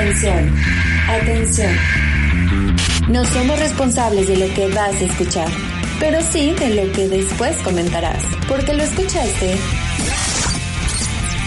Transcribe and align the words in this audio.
Atención, 0.00 0.56
atención. 1.10 1.76
No 3.10 3.22
somos 3.26 3.58
responsables 3.58 4.28
de 4.28 4.38
lo 4.38 4.54
que 4.54 4.66
vas 4.68 4.94
a 4.94 5.04
escuchar, 5.04 5.48
pero 5.98 6.22
sí 6.22 6.52
de 6.52 6.70
lo 6.70 6.90
que 6.92 7.06
después 7.06 7.54
comentarás, 7.58 8.24
porque 8.48 8.72
lo 8.72 8.82
escuchaste 8.82 9.58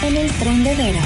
en 0.04 0.16
el 0.16 0.30
prendedero. 0.34 1.00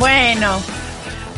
Bueno, 0.00 0.60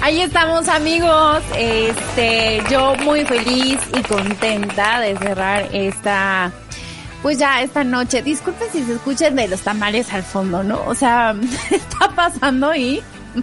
ahí 0.06 0.20
estamos 0.20 0.69
amigos. 0.69 1.42
Este, 1.56 2.62
yo 2.70 2.95
muy 2.96 3.24
feliz 3.24 3.80
y 3.92 4.02
contenta 4.02 5.01
de 5.01 5.19
cerrar 5.19 5.69
esta, 5.73 6.52
pues 7.23 7.38
ya 7.38 7.60
esta 7.60 7.82
noche. 7.82 8.23
Disculpen 8.23 8.70
si 8.70 8.84
se 8.84 8.95
escuchan 8.95 9.34
de 9.34 9.48
los 9.48 9.60
tamales 9.62 10.12
al 10.12 10.23
fondo, 10.23 10.62
¿no? 10.62 10.80
O 10.87 10.95
sea, 10.95 11.34
está 11.70 12.09
pasando 12.15 12.70
ahí. 12.70 13.02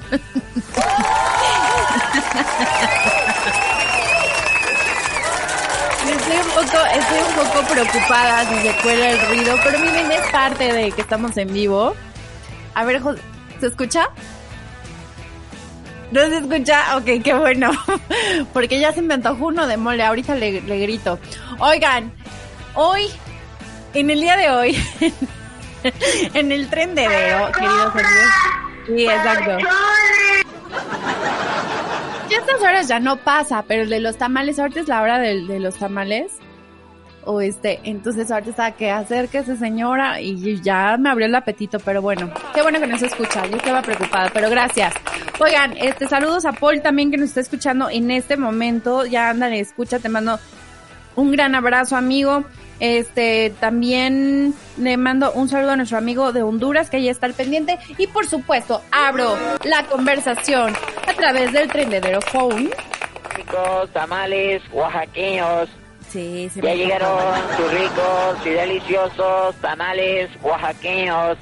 Estoy 6.03 6.37
un 6.37 6.49
poco, 6.49 6.85
estoy 6.93 7.19
un 7.27 7.35
poco 7.35 7.67
preocupada 7.69 8.45
si 8.45 8.67
se 8.67 8.73
cuela 8.81 9.09
el 9.09 9.21
ruido, 9.27 9.57
pero 9.63 9.79
miren, 9.79 10.11
es 10.11 10.31
parte 10.31 10.71
de 10.71 10.91
que 10.91 11.01
estamos 11.01 11.35
en 11.37 11.51
vivo. 11.51 11.93
A 12.75 12.85
ver, 12.85 13.01
¿se 13.59 13.67
escucha? 13.67 14.09
¿No 16.13 16.19
se 16.29 16.37
escucha? 16.37 16.95
Ok, 16.95 17.23
qué 17.23 17.33
bueno. 17.33 17.71
Porque 18.53 18.79
ya 18.79 18.93
se 18.93 19.01
me 19.01 19.15
antojó 19.15 19.47
uno 19.47 19.65
de 19.65 19.77
mole. 19.77 20.03
Ahorita 20.03 20.35
le, 20.35 20.61
le 20.61 20.79
grito. 20.79 21.17
Oigan, 21.57 22.13
hoy, 22.75 23.09
en 23.95 24.11
el 24.11 24.21
día 24.21 24.37
de 24.37 24.51
hoy, 24.51 24.77
en 26.35 26.51
el 26.51 26.69
tren 26.69 26.93
de 26.93 27.07
Vero, 27.07 27.51
queridos 27.51 27.95
amigos. 27.95 28.33
Sí, 28.85 29.07
exacto. 29.07 29.57
Ya 32.29 32.37
estas 32.37 32.61
horas 32.61 32.87
ya 32.87 32.99
no 32.99 33.17
pasa, 33.17 33.63
pero 33.67 33.81
el 33.81 33.89
de 33.89 33.99
los 33.99 34.15
tamales, 34.15 34.59
ahorita 34.59 34.81
es 34.81 34.87
la 34.87 35.01
hora 35.01 35.17
de 35.17 35.59
los 35.59 35.77
tamales. 35.77 36.33
O 37.25 37.39
este, 37.41 37.79
entonces 37.83 38.29
ahorita 38.29 38.49
está 38.49 38.71
que 38.71 38.91
acérquese 38.91 39.55
señora 39.55 40.19
y 40.19 40.61
ya 40.61 40.97
me 40.97 41.09
abrió 41.09 41.27
el 41.27 41.35
apetito, 41.35 41.79
pero 41.79 42.01
bueno, 42.01 42.29
qué 42.53 42.61
bueno 42.61 42.79
que 42.79 42.87
no 42.87 42.97
se 42.97 43.05
escucha, 43.05 43.45
yo 43.45 43.57
estaba 43.57 43.81
preocupada, 43.81 44.29
pero 44.33 44.49
gracias. 44.49 44.93
Oigan, 45.39 45.75
este, 45.77 46.07
saludos 46.07 46.45
a 46.45 46.51
Paul 46.51 46.81
también 46.81 47.11
que 47.11 47.17
nos 47.17 47.29
está 47.29 47.39
escuchando 47.39 47.89
en 47.89 48.11
este 48.11 48.35
momento, 48.37 49.05
ya 49.05 49.29
ándale, 49.29 49.59
escucha, 49.59 49.99
te 49.99 50.09
mando 50.09 50.39
un 51.15 51.31
gran 51.31 51.55
abrazo 51.55 51.95
amigo. 51.95 52.43
Este, 52.79 53.53
también 53.59 54.53
le 54.77 54.97
mando 54.97 55.31
un 55.31 55.47
saludo 55.47 55.71
a 55.71 55.75
nuestro 55.77 55.97
amigo 55.97 56.33
de 56.33 56.41
Honduras 56.41 56.89
que 56.89 57.01
ya 57.01 57.11
está 57.11 57.27
al 57.27 57.33
pendiente 57.33 57.77
y 57.97 58.07
por 58.07 58.27
supuesto 58.27 58.81
abro 58.91 59.37
la 59.63 59.85
conversación 59.85 60.73
a 61.07 61.13
través 61.13 61.53
del 61.53 61.69
trendedero 61.69 62.19
phone. 62.19 62.71
ricos 63.35 63.89
tamales 63.93 64.61
oaxaqueños. 64.73 65.69
Sí, 66.13 66.47
se 66.53 66.61
Ya 66.61 66.75
llegaron 66.75 67.17
ricos 67.71 68.45
y 68.45 68.49
deliciosos 68.49 69.55
tamales 69.55 70.29
oaxaqueños. 70.43 71.39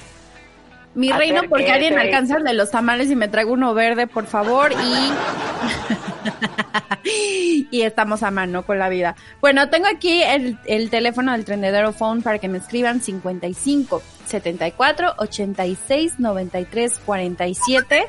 Mi 0.95 1.11
reino, 1.11 1.41
porque 1.49 1.73
alguien 1.73 1.99
alcanza 1.99 2.37
el 2.37 2.45
de 2.45 2.53
los 2.53 2.71
tamales 2.71 3.11
y 3.11 3.17
me 3.17 3.27
traigo 3.27 3.51
uno 3.51 3.73
verde, 3.73 4.07
por 4.07 4.27
favor, 4.27 4.71
y... 4.71 5.11
y 7.71 7.81
estamos 7.81 8.23
a 8.23 8.31
mano 8.31 8.63
con 8.63 8.79
la 8.79 8.87
vida. 8.87 9.17
Bueno, 9.41 9.69
tengo 9.69 9.87
aquí 9.87 10.23
el, 10.23 10.57
el 10.65 10.89
teléfono 10.89 11.33
del 11.33 11.43
Trendedero 11.43 11.91
Phone 11.91 12.21
para 12.21 12.39
que 12.39 12.47
me 12.47 12.59
escriban 12.59 13.01
55 13.01 14.01
74 14.25 15.15
86 15.17 16.17
93 16.17 16.99
47. 17.05 18.05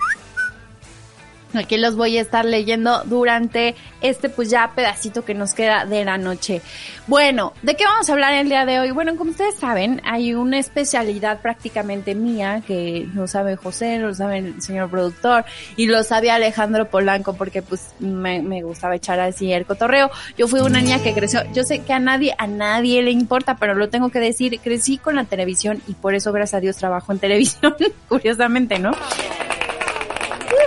Aquí 1.54 1.76
los 1.76 1.96
voy 1.96 2.18
a 2.18 2.20
estar 2.20 2.44
leyendo 2.44 3.02
durante 3.04 3.74
este 4.00 4.28
pues 4.28 4.50
ya 4.50 4.72
pedacito 4.74 5.24
que 5.24 5.34
nos 5.34 5.54
queda 5.54 5.84
de 5.84 6.04
la 6.04 6.18
noche. 6.18 6.62
Bueno, 7.06 7.52
¿de 7.62 7.74
qué 7.76 7.84
vamos 7.84 8.08
a 8.08 8.12
hablar 8.12 8.34
el 8.34 8.48
día 8.48 8.64
de 8.64 8.80
hoy? 8.80 8.90
Bueno, 8.90 9.16
como 9.16 9.30
ustedes 9.30 9.56
saben, 9.56 10.00
hay 10.04 10.34
una 10.34 10.58
especialidad 10.58 11.40
prácticamente 11.40 12.14
mía 12.14 12.62
que 12.66 13.08
lo 13.14 13.26
sabe 13.26 13.56
José, 13.56 13.98
lo 13.98 14.14
sabe 14.14 14.38
el 14.38 14.62
señor 14.62 14.88
productor 14.90 15.44
y 15.76 15.86
lo 15.86 16.02
sabe 16.04 16.30
Alejandro 16.30 16.88
Polanco 16.88 17.34
porque 17.34 17.62
pues 17.62 17.90
me, 17.98 18.40
me 18.40 18.62
gustaba 18.62 18.96
echar 18.96 19.20
así 19.20 19.52
el 19.52 19.66
cotorreo. 19.66 20.10
Yo 20.38 20.48
fui 20.48 20.60
una 20.60 20.80
niña 20.80 21.02
que 21.02 21.12
creció, 21.12 21.42
yo 21.52 21.64
sé 21.64 21.80
que 21.80 21.92
a 21.92 21.98
nadie, 21.98 22.34
a 22.38 22.46
nadie 22.46 23.02
le 23.02 23.10
importa, 23.10 23.56
pero 23.56 23.74
lo 23.74 23.88
tengo 23.88 24.10
que 24.10 24.20
decir, 24.20 24.60
crecí 24.60 24.98
con 24.98 25.16
la 25.16 25.24
televisión 25.24 25.82
y 25.88 25.94
por 25.94 26.14
eso 26.14 26.32
gracias 26.32 26.58
a 26.58 26.60
Dios 26.60 26.76
trabajo 26.76 27.12
en 27.12 27.18
televisión, 27.18 27.74
curiosamente, 28.08 28.78
¿no? 28.78 28.92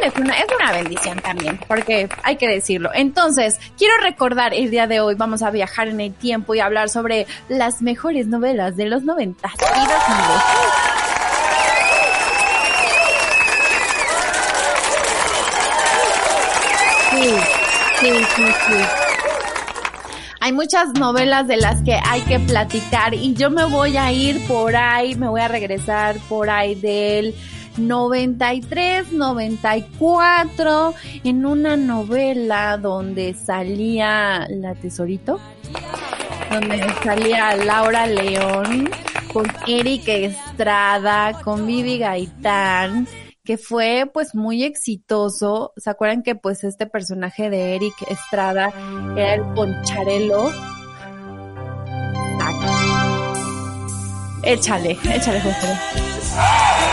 Es 0.06 0.16
una, 0.18 0.38
es 0.38 0.46
una 0.56 0.72
bendición 0.72 1.20
también, 1.20 1.60
porque 1.68 2.08
hay 2.22 2.36
que 2.36 2.48
decirlo. 2.48 2.92
Entonces, 2.94 3.60
quiero 3.76 3.96
recordar 4.04 4.54
el 4.54 4.70
día 4.70 4.86
de 4.86 5.00
hoy, 5.00 5.16
vamos 5.16 5.42
a 5.42 5.50
viajar 5.50 5.88
en 5.88 6.00
el 6.00 6.14
tiempo 6.14 6.54
y 6.54 6.60
hablar 6.60 6.90
sobre 6.90 7.26
las 7.50 7.82
mejores 7.82 8.28
novelas 8.28 8.78
de 8.78 8.86
los 8.86 9.02
90 9.02 9.48
y 9.48 9.58
2000. 9.58 10.96
Sí, 17.10 17.30
sí, 18.00 18.12
sí, 18.36 18.46
sí. 18.68 18.76
Hay 20.40 20.52
muchas 20.52 20.90
novelas 20.94 21.48
de 21.48 21.58
las 21.58 21.82
que 21.82 22.00
hay 22.06 22.22
que 22.22 22.38
platicar 22.38 23.16
y 23.16 23.34
yo 23.34 23.50
me 23.50 23.66
voy 23.66 23.98
a 23.98 24.12
ir 24.12 24.46
por 24.46 24.76
ahí, 24.76 25.16
me 25.16 25.28
voy 25.28 25.42
a 25.42 25.48
regresar 25.48 26.18
por 26.30 26.52
ahí 26.52 26.76
del 26.76 27.34
93, 27.78 29.12
94 29.12 30.94
en 31.24 31.46
una 31.46 31.78
novela 31.78 32.78
donde 32.78 33.34
salía 33.34 34.47
la 34.50 34.75
tesorito, 34.75 35.40
donde 36.52 36.84
salía 37.03 37.56
Laura 37.56 38.06
León 38.08 38.90
con 39.34 39.46
Eric 39.68 40.08
Estrada, 40.08 41.34
con 41.44 41.68
Vivi 41.68 41.97
Gaitán, 41.97 43.08
que 43.44 43.58
fue 43.58 44.09
pues 44.12 44.34
muy 44.34 44.63
exitoso. 44.63 45.74
¿Se 45.75 45.90
acuerdan 45.90 46.24
que 46.24 46.36
pues 46.36 46.63
este 46.63 46.88
personaje 46.88 47.50
de 47.50 47.75
Eric 47.75 47.96
Estrada 48.09 48.72
era 49.16 49.36
el 49.36 49.42
poncharelo? 49.53 50.52
Échale, 54.44 54.97
échale, 55.03 55.42
José. 55.42 56.84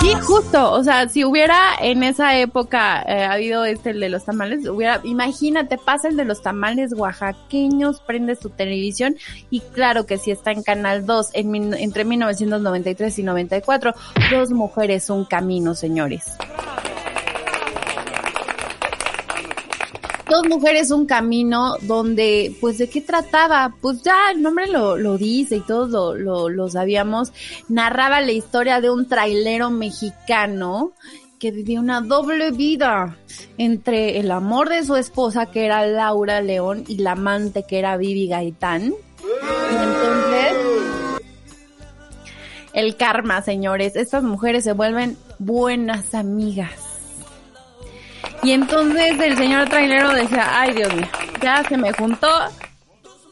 Sí, 0.00 0.14
justo, 0.22 0.72
o 0.72 0.82
sea, 0.82 1.08
si 1.08 1.24
hubiera 1.24 1.74
en 1.80 2.02
esa 2.02 2.38
época 2.38 3.02
eh, 3.06 3.24
habido 3.24 3.64
este 3.64 3.90
el 3.90 4.00
de 4.00 4.08
los 4.08 4.24
tamales, 4.24 4.66
hubiera, 4.66 5.00
imagínate, 5.04 5.76
pasa 5.76 6.08
el 6.08 6.16
de 6.16 6.24
los 6.24 6.42
tamales 6.42 6.92
oaxaqueños, 6.96 8.00
prende 8.00 8.34
su 8.34 8.48
televisión 8.50 9.16
y 9.50 9.60
claro 9.60 10.06
que 10.06 10.18
si 10.18 10.30
está 10.30 10.52
en 10.52 10.62
Canal 10.62 11.04
2 11.04 11.30
en, 11.34 11.74
entre 11.74 12.04
1993 12.04 13.18
y 13.18 13.22
94, 13.22 13.94
dos 14.30 14.50
mujeres, 14.50 15.10
un 15.10 15.24
camino, 15.24 15.74
señores. 15.74 16.36
Mujeres, 20.48 20.90
un 20.90 21.06
camino 21.06 21.76
donde, 21.82 22.56
pues, 22.60 22.78
¿de 22.78 22.88
qué 22.88 23.00
trataba? 23.00 23.74
Pues 23.80 24.02
ya 24.02 24.30
el 24.32 24.42
nombre 24.42 24.66
lo, 24.66 24.96
lo 24.96 25.18
dice 25.18 25.56
y 25.56 25.60
todos 25.60 25.90
lo, 25.90 26.14
lo, 26.14 26.48
lo 26.48 26.68
sabíamos. 26.68 27.32
Narraba 27.68 28.20
la 28.20 28.32
historia 28.32 28.80
de 28.80 28.90
un 28.90 29.06
trailero 29.08 29.70
mexicano 29.70 30.92
que 31.38 31.50
vivía 31.50 31.80
una 31.80 32.02
doble 32.02 32.50
vida 32.50 33.16
entre 33.56 34.18
el 34.20 34.30
amor 34.30 34.68
de 34.68 34.84
su 34.84 34.96
esposa, 34.96 35.46
que 35.46 35.64
era 35.64 35.86
Laura 35.86 36.42
León, 36.42 36.84
y 36.86 36.98
la 36.98 37.12
amante, 37.12 37.64
que 37.66 37.78
era 37.78 37.96
Vivi 37.96 38.28
Gaitán. 38.28 38.82
Y 38.82 39.74
entonces, 39.74 41.20
el 42.74 42.96
karma, 42.96 43.42
señores. 43.42 43.96
Estas 43.96 44.22
mujeres 44.22 44.64
se 44.64 44.72
vuelven 44.72 45.16
buenas 45.38 46.14
amigas. 46.14 46.89
Y 48.42 48.52
entonces 48.52 49.20
el 49.20 49.36
señor 49.36 49.68
trailero 49.68 50.12
decía, 50.12 50.60
ay 50.60 50.72
Dios 50.72 50.94
mío, 50.94 51.08
ya 51.42 51.62
se 51.68 51.76
me 51.76 51.92
juntó 51.92 52.28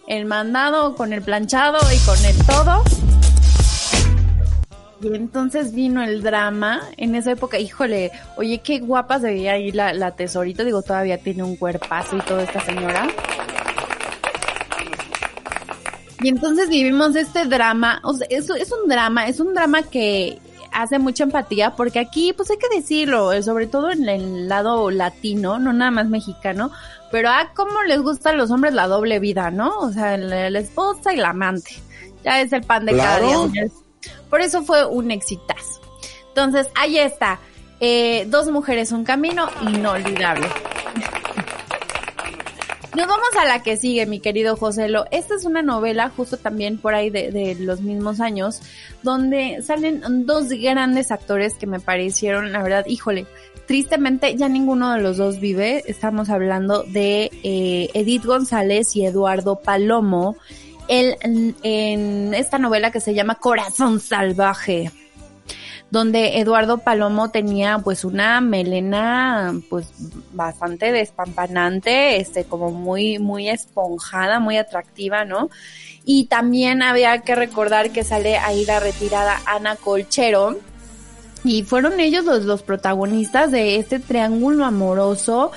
el 0.06 0.26
mandado 0.26 0.94
con 0.94 1.12
el 1.12 1.22
planchado 1.22 1.78
y 1.93 1.99
con 2.05 2.25
el 2.25 2.37
todo. 2.46 2.82
Y 5.00 5.14
entonces 5.14 5.75
vino 5.75 6.02
el 6.02 6.22
drama. 6.22 6.82
En 6.96 7.14
esa 7.14 7.32
época, 7.32 7.58
híjole, 7.58 8.10
oye, 8.37 8.58
qué 8.58 8.81
guapa 8.81 9.20
se 9.20 9.28
veía 9.28 9.52
ahí 9.52 9.70
la, 9.70 9.93
la 9.94 10.10
tesorito. 10.10 10.64
Digo, 10.64 10.82
todavía 10.82 11.19
tiene 11.19 11.43
un 11.43 11.56
cuerpazo 11.56 12.16
y 12.16 12.20
toda 12.20 12.43
esta 12.43 12.61
señora. 12.61 13.06
Y 16.20 16.28
entonces 16.28 16.69
vivimos 16.69 17.14
este 17.14 17.44
drama, 17.44 18.00
o 18.02 18.12
sea, 18.12 18.26
es, 18.28 18.50
es 18.50 18.72
un 18.72 18.88
drama, 18.88 19.28
es 19.28 19.38
un 19.38 19.54
drama 19.54 19.82
que 19.82 20.40
hace 20.73 20.99
mucha 20.99 21.25
empatía 21.25 21.76
porque 21.76 21.99
aquí, 21.99 22.32
pues 22.32 22.50
hay 22.50 22.59
que 22.59 22.75
decirlo, 22.75 23.32
eh, 23.32 23.43
sobre 23.43 23.67
todo 23.67 23.91
en 23.91 24.09
el 24.09 24.49
lado 24.49 24.91
latino, 24.91 25.59
no 25.59 25.73
nada 25.73 25.91
más 25.91 26.09
mexicano, 26.09 26.70
pero 27.11 27.31
a 27.31 27.53
cómo 27.55 27.82
les 27.85 28.00
gusta 28.00 28.31
a 28.31 28.32
los 28.32 28.50
hombres 28.50 28.75
la 28.75 28.87
doble 28.87 29.19
vida, 29.19 29.50
¿no? 29.50 29.79
O 29.79 29.93
sea, 29.93 30.17
la, 30.17 30.59
esposa 30.59 31.12
y 31.12 31.17
la 31.17 31.31
amante. 31.31 31.73
Ya 32.25 32.41
es 32.41 32.53
el 32.53 32.62
pan 32.62 32.85
de 32.85 32.97
cada 32.97 33.20
día. 33.20 33.69
Por 34.29 34.41
eso 34.41 34.62
fue 34.62 34.85
un 34.85 35.11
exitazo. 35.11 35.81
Entonces, 36.29 36.69
ahí 36.75 36.99
está. 36.99 37.38
Eh, 37.81 38.26
dos 38.29 38.49
mujeres, 38.50 38.93
un 38.93 39.05
camino 39.05 39.49
inolvidable. 39.62 40.49
Nos 42.99 43.06
vamos 43.06 43.29
a 43.41 43.45
la 43.45 43.62
que 43.62 43.77
sigue, 43.77 44.06
mi 44.06 44.19
querido 44.19 44.56
Joselo. 44.56 45.05
Esta 45.12 45.37
es 45.37 45.45
una 45.45 45.62
novela, 45.62 46.11
justo 46.17 46.37
también 46.37 46.79
por 46.79 46.97
ahí 46.97 47.11
de, 47.11 47.56
los 47.61 47.81
mismos 47.81 48.19
años, 48.19 48.61
donde 49.05 49.62
salen 49.62 50.27
dos 50.27 50.49
grandes 50.49 51.12
actores 51.12 51.55
que 51.55 51.69
me 51.69 51.79
parecieron, 51.79 52.50
la 52.50 52.61
verdad, 52.61 52.85
híjole, 52.89 53.27
tristemente 53.69 54.35
ya 54.35 54.49
ninguno 54.49 54.93
de 54.93 55.00
los 55.00 55.17
dos 55.17 55.39
vive. 55.39 55.85
Estamos 55.87 56.29
hablando 56.29 56.83
de 56.83 57.31
eh, 57.45 57.89
Edith 57.95 58.25
González 58.25 58.97
y 58.97 59.06
Eduardo 59.06 59.61
Palomo. 59.61 60.37
En, 60.89 61.55
en 61.62 62.35
esta 62.35 62.59
novela 62.59 62.91
que 62.91 62.99
se 62.99 63.15
llama 63.15 63.37
Corazón 63.37 64.00
Salvaje 64.00 64.91
donde 65.90 66.38
Eduardo 66.38 66.79
Palomo 66.79 67.31
tenía 67.31 67.79
pues 67.79 68.05
una 68.05 68.40
melena 68.40 69.58
pues 69.70 69.87
bastante 70.32 70.93
despampanante, 70.93 72.20
este 72.20 72.44
como 72.44 72.70
muy 72.70 73.19
muy 73.19 73.49
esponjada, 73.49 74.38
muy 74.38 74.58
atractiva, 74.58 75.25
¿no? 75.25 75.49
Y 76.05 76.26
también 76.26 76.82
había 76.82 77.19
que 77.20 77.35
recordar 77.35 77.90
que 77.90 78.05
sale 78.05 78.37
ahí 78.38 78.64
la 78.67 78.81
retirada 78.81 79.40
Ana 79.46 79.76
Colchero 79.76 80.58
y 81.44 81.62
fueron 81.62 82.00
ellos 82.00 82.25
los, 82.25 82.44
los 82.44 82.62
protagonistas 82.62 83.50
de 83.50 83.76
este 83.76 83.99
triángulo 83.99 84.64
amoroso 84.64 85.52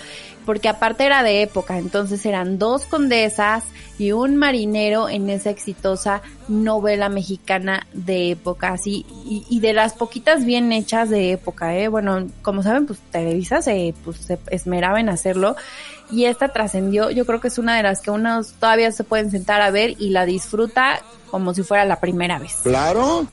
porque 0.45 0.69
aparte 0.69 1.05
era 1.05 1.23
de 1.23 1.41
época, 1.41 1.77
entonces 1.77 2.25
eran 2.25 2.59
dos 2.59 2.85
condesas 2.85 3.63
y 3.97 4.11
un 4.11 4.35
marinero 4.35 5.09
en 5.09 5.29
esa 5.29 5.49
exitosa 5.49 6.21
novela 6.47 7.09
mexicana 7.09 7.85
de 7.93 8.31
época, 8.31 8.69
así, 8.69 9.05
y, 9.25 9.45
y 9.49 9.59
de 9.59 9.73
las 9.73 9.93
poquitas 9.93 10.43
bien 10.45 10.71
hechas 10.71 11.09
de 11.09 11.31
época, 11.31 11.75
eh, 11.75 11.87
bueno, 11.87 12.27
como 12.41 12.63
saben, 12.63 12.87
pues 12.87 12.99
Televisa 13.11 13.61
se, 13.61 13.93
pues, 14.03 14.17
se 14.17 14.39
esmeraba 14.49 14.99
en 14.99 15.09
hacerlo, 15.09 15.55
y 16.11 16.25
esta 16.25 16.49
trascendió, 16.49 17.09
yo 17.09 17.25
creo 17.25 17.39
que 17.39 17.47
es 17.47 17.57
una 17.57 17.77
de 17.77 17.83
las 17.83 18.01
que 18.01 18.11
unos 18.11 18.53
todavía 18.53 18.91
se 18.91 19.03
pueden 19.03 19.31
sentar 19.31 19.61
a 19.61 19.71
ver 19.71 19.95
y 19.97 20.09
la 20.09 20.25
disfruta 20.25 21.01
como 21.29 21.53
si 21.53 21.63
fuera 21.63 21.85
la 21.85 21.99
primera 21.99 22.37
vez. 22.37 22.57
Claro. 22.63 23.27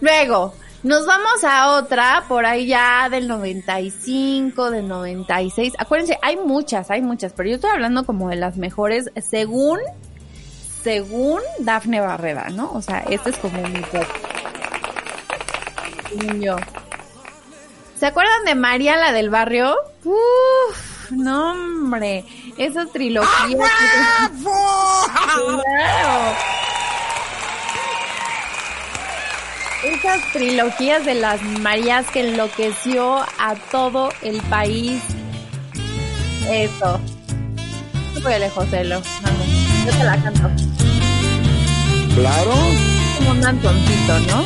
Luego, 0.00 0.54
nos 0.82 1.06
vamos 1.06 1.44
a 1.44 1.70
otra, 1.72 2.24
por 2.28 2.44
ahí 2.44 2.66
ya 2.66 3.08
del 3.08 3.28
95, 3.28 4.70
del 4.70 4.88
96. 4.88 5.74
Acuérdense, 5.78 6.18
hay 6.22 6.36
muchas, 6.36 6.90
hay 6.90 7.02
muchas, 7.02 7.32
pero 7.32 7.48
yo 7.48 7.54
estoy 7.56 7.70
hablando 7.70 8.04
como 8.04 8.28
de 8.28 8.36
las 8.36 8.56
mejores 8.56 9.10
según, 9.28 9.78
según 10.82 11.40
Dafne 11.60 12.00
Barrera, 12.00 12.48
¿no? 12.50 12.72
O 12.72 12.82
sea, 12.82 13.00
este 13.08 13.30
es 13.30 13.36
como 13.36 13.62
mi 13.68 13.80
top. 13.80 14.06
Yo. 16.40 16.56
¿Se 17.98 18.06
acuerdan 18.06 18.44
de 18.44 18.56
María, 18.56 18.96
la 18.96 19.12
del 19.12 19.30
barrio? 19.30 19.76
Uf, 20.04 21.10
no 21.12 21.52
hombre, 21.52 22.24
esa 22.58 22.86
trilogía. 22.86 23.70
Claro. 24.42 26.36
Esas 29.84 30.22
trilogías 30.32 31.04
de 31.04 31.14
las 31.14 31.42
Marías 31.42 32.06
que 32.10 32.20
enloqueció 32.20 33.18
a 33.38 33.54
todo 33.70 34.10
el 34.22 34.40
país. 34.42 35.02
Eso. 36.48 37.00
Súper 38.14 38.40
lejos, 38.40 38.64
Joselo. 38.64 39.02
Vamos, 39.22 39.46
yo 39.84 39.92
te 39.98 40.04
la 40.04 40.22
canto. 40.22 40.50
Claro. 42.14 42.52
Como 43.18 43.30
un 43.30 43.40
danzoncito, 43.40 44.20
¿no? 44.20 44.44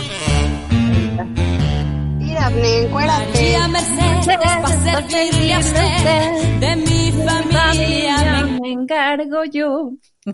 Mírame, 2.19 2.79
encuérate. 2.85 3.33
María 3.33 3.69
Mercedes, 3.69 4.27
pa' 4.63 5.03
servirle 5.09 5.55
a 5.55 5.59
usted, 5.59 6.61
de 6.61 6.77
mi 6.77 7.13
familia 7.13 8.47
me 8.47 8.61
me 8.61 8.73
encargo 8.73 9.45
yo. 9.45 9.91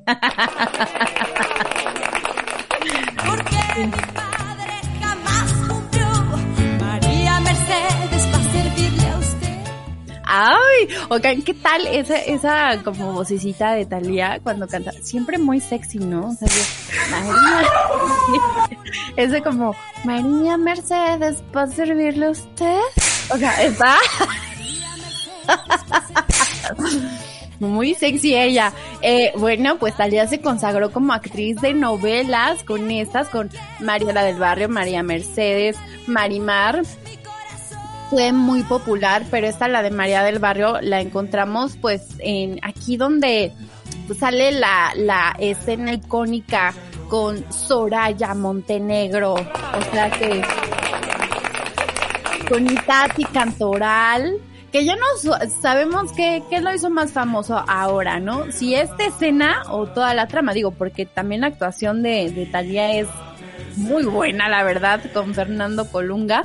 porque 3.27 3.57
mi 3.79 3.91
padre 3.91 4.42
Ay, 10.35 10.89
oigan, 11.11 11.43
¿qué 11.43 11.53
tal 11.53 11.87
esa, 11.89 12.17
esa 12.17 12.83
como 12.83 13.13
vocecita 13.13 13.75
de 13.75 13.85
Talía 13.85 14.41
cuando 14.43 14.67
canta? 14.67 14.91
Siempre 14.93 15.37
muy 15.37 15.61
sexy, 15.61 15.99
¿no? 15.99 16.29
O 16.29 16.33
sea, 16.33 16.49
yo, 16.49 16.63
María. 17.11 17.69
Ese 19.17 19.43
como, 19.43 19.77
María 20.05 20.57
Mercedes, 20.57 21.43
¿para 21.53 21.67
servirle 21.67 22.25
a 22.25 22.31
usted? 22.31 22.81
O 23.29 23.37
sea, 23.37 23.63
está. 23.63 23.99
Muy 27.61 27.95
sexy 27.95 28.35
ella. 28.35 28.73
Eh, 29.03 29.33
bueno, 29.37 29.77
pues 29.77 29.95
Talía 29.99 30.27
se 30.27 30.41
consagró 30.41 30.93
como 30.93 31.13
actriz 31.13 31.61
de 31.61 31.75
novelas 31.75 32.65
con 32.65 32.91
estas, 32.91 33.29
con 33.29 33.51
María 33.81 34.15
la 34.15 34.25
del 34.25 34.39
Barrio, 34.39 34.71
María 34.71 35.03
Mercedes, 35.03 35.77
Marimar, 36.07 36.85
fue 38.13 38.31
muy 38.31 38.63
popular, 38.63 39.25
pero 39.31 39.47
esta, 39.47 39.69
la 39.69 39.83
de 39.83 39.91
María 39.91 40.23
del 40.23 40.39
Barrio, 40.39 40.83
la 40.83 41.01
encontramos 41.01 41.79
pues 41.81 42.09
en 42.19 42.61
aquí 42.63 42.99
donde 42.99 43.55
sale 44.21 44.53
la, 44.53 44.93
la 44.97 45.35
escena 45.39 45.95
icónica 45.95 46.75
con 47.09 47.43
Soraya 47.51 48.35
Montenegro, 48.35 49.33
o 49.33 49.93
sea 49.95 50.11
que 50.11 50.43
con 52.51 52.71
Itati 52.71 53.25
Cantoral, 53.25 54.37
que 54.71 54.85
ya 54.85 54.95
no 54.95 55.49
sabemos 55.63 56.13
qué, 56.13 56.43
qué 56.51 56.61
lo 56.61 56.75
hizo 56.75 56.91
más 56.91 57.13
famoso 57.13 57.65
ahora, 57.67 58.21
¿no? 58.21 58.53
Si 58.53 58.75
esta 58.75 59.07
escena 59.07 59.63
o 59.71 59.87
toda 59.87 60.13
la 60.13 60.29
trama, 60.29 60.53
digo, 60.53 60.73
porque 60.73 61.07
también 61.07 61.41
la 61.41 61.47
actuación 61.47 62.03
de, 62.03 62.31
de 62.31 62.45
Talía 62.45 62.93
es 62.93 63.09
muy 63.77 64.05
buena, 64.05 64.51
la 64.51 64.65
verdad, 64.65 65.01
con 65.15 65.33
Fernando 65.35 65.91
Colunga. 65.91 66.43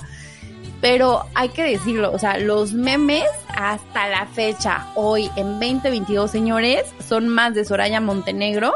Pero 0.81 1.23
hay 1.33 1.49
que 1.49 1.63
decirlo, 1.63 2.11
o 2.11 2.19
sea, 2.19 2.37
los 2.37 2.73
memes 2.73 3.25
hasta 3.55 4.07
la 4.07 4.27
fecha, 4.27 4.87
hoy 4.93 5.29
en 5.35 5.59
2022, 5.59 6.29
señores, 6.29 6.85
son 7.07 7.27
más 7.27 7.55
de 7.55 7.65
Soraya 7.65 7.99
Montenegro 7.99 8.73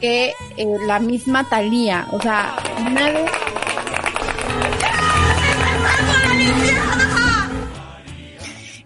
que 0.00 0.34
eh, 0.56 0.66
la 0.86 0.98
misma 0.98 1.48
Talía. 1.48 2.06
O 2.10 2.20
sea, 2.20 2.56
nadie... 2.92 3.24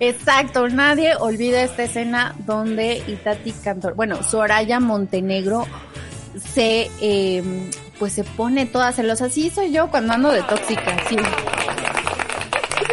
Exacto, 0.01 0.69
nadie 0.69 1.17
olvida 1.17 1.63
esta 1.63 1.83
escena 1.83 2.37
donde 2.47 3.03
Itati 3.09 3.51
Cantor, 3.51 3.95
bueno, 3.95 4.23
Soraya 4.23 4.79
Montenegro 4.79 5.67
se, 6.39 6.89
eh, 7.01 7.71
pues 7.99 8.13
se 8.13 8.23
pone 8.23 8.67
toda 8.67 8.93
celosa. 8.93 9.25
Así 9.25 9.51
soy 9.51 9.73
yo 9.73 9.91
cuando 9.91 10.13
ando 10.13 10.31
de 10.31 10.43
tóxica, 10.43 10.97
sí. 11.09 11.17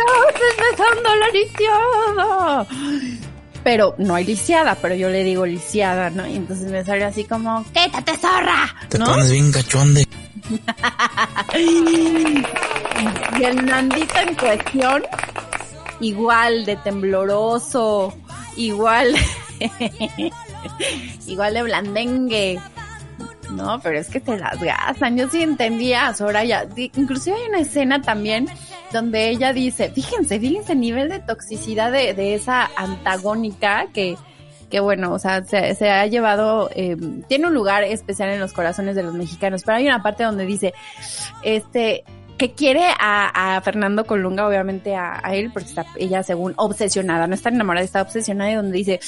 ¡No, 0.06 0.30
estás 0.30 0.56
besando 0.72 1.16
la 1.16 1.30
lisiada! 1.30 2.68
Pero 3.64 3.96
no 3.98 4.14
hay 4.16 4.26
lisiada, 4.26 4.76
pero 4.76 4.94
yo 4.94 5.10
le 5.10 5.24
digo 5.24 5.46
lisiada, 5.46 6.10
¿no? 6.12 6.28
Y 6.28 6.36
entonces 6.36 6.70
me 6.72 6.84
sale 6.86 7.04
así 7.04 7.24
como, 7.24 7.66
¡quítate, 7.74 8.16
zorra! 8.18 8.76
Te 8.90 9.00
¿No? 9.00 9.06
pones 9.06 9.32
bien 9.32 9.52
cachonde. 9.52 10.06
Y 13.40 13.44
el 13.44 13.66
Nandito 13.66 14.18
en 14.20 14.36
cuestión, 14.36 15.04
igual 16.00 16.66
de 16.66 16.76
tembloroso, 16.78 18.14
igual, 18.56 19.16
igual 21.28 21.54
de 21.54 21.64
blandengue. 21.64 22.60
No, 23.50 23.80
pero 23.82 24.00
es 24.00 24.08
que 24.10 24.20
te 24.20 24.38
las 24.38 24.60
gastan. 24.62 25.18
Yo 25.18 25.30
sí 25.30 25.44
entendía 25.44 26.14
Soraya. 26.14 26.68
Inclusive 26.76 27.36
hay 27.36 27.50
una 27.50 27.60
escena 27.60 28.02
también 28.02 28.48
donde 28.96 29.30
ella 29.30 29.52
dice, 29.52 29.92
fíjense, 29.92 30.40
fíjense 30.40 30.72
el 30.72 30.80
nivel 30.80 31.10
de 31.10 31.20
toxicidad 31.20 31.92
de, 31.92 32.14
de 32.14 32.34
esa 32.34 32.70
antagónica 32.78 33.88
que, 33.94 34.16
que 34.70 34.80
bueno, 34.80 35.12
o 35.12 35.20
sea, 35.20 35.44
se, 35.44 35.90
ha 35.90 36.06
llevado, 36.08 36.70
eh, 36.74 36.96
tiene 37.28 37.48
un 37.48 37.54
lugar 37.54 37.84
especial 37.84 38.30
en 38.30 38.40
los 38.40 38.54
corazones 38.54 38.96
de 38.96 39.04
los 39.04 39.14
mexicanos, 39.14 39.64
pero 39.66 39.78
hay 39.78 39.86
una 39.86 40.02
parte 40.02 40.24
donde 40.24 40.46
dice, 40.46 40.74
este, 41.44 42.06
que 42.38 42.54
quiere 42.54 42.84
a, 42.98 43.62
Fernando 43.64 44.06
Colunga, 44.06 44.48
obviamente 44.48 44.96
a, 44.96 45.20
él, 45.34 45.52
porque 45.52 45.70
está 45.70 45.86
ella 45.98 46.24
según 46.24 46.54
obsesionada, 46.56 47.28
no 47.28 47.36
está 47.36 47.50
enamorada, 47.50 47.84
está 47.84 48.02
obsesionada 48.02 48.52
y 48.52 48.56
donde 48.56 48.78
dice, 48.78 49.00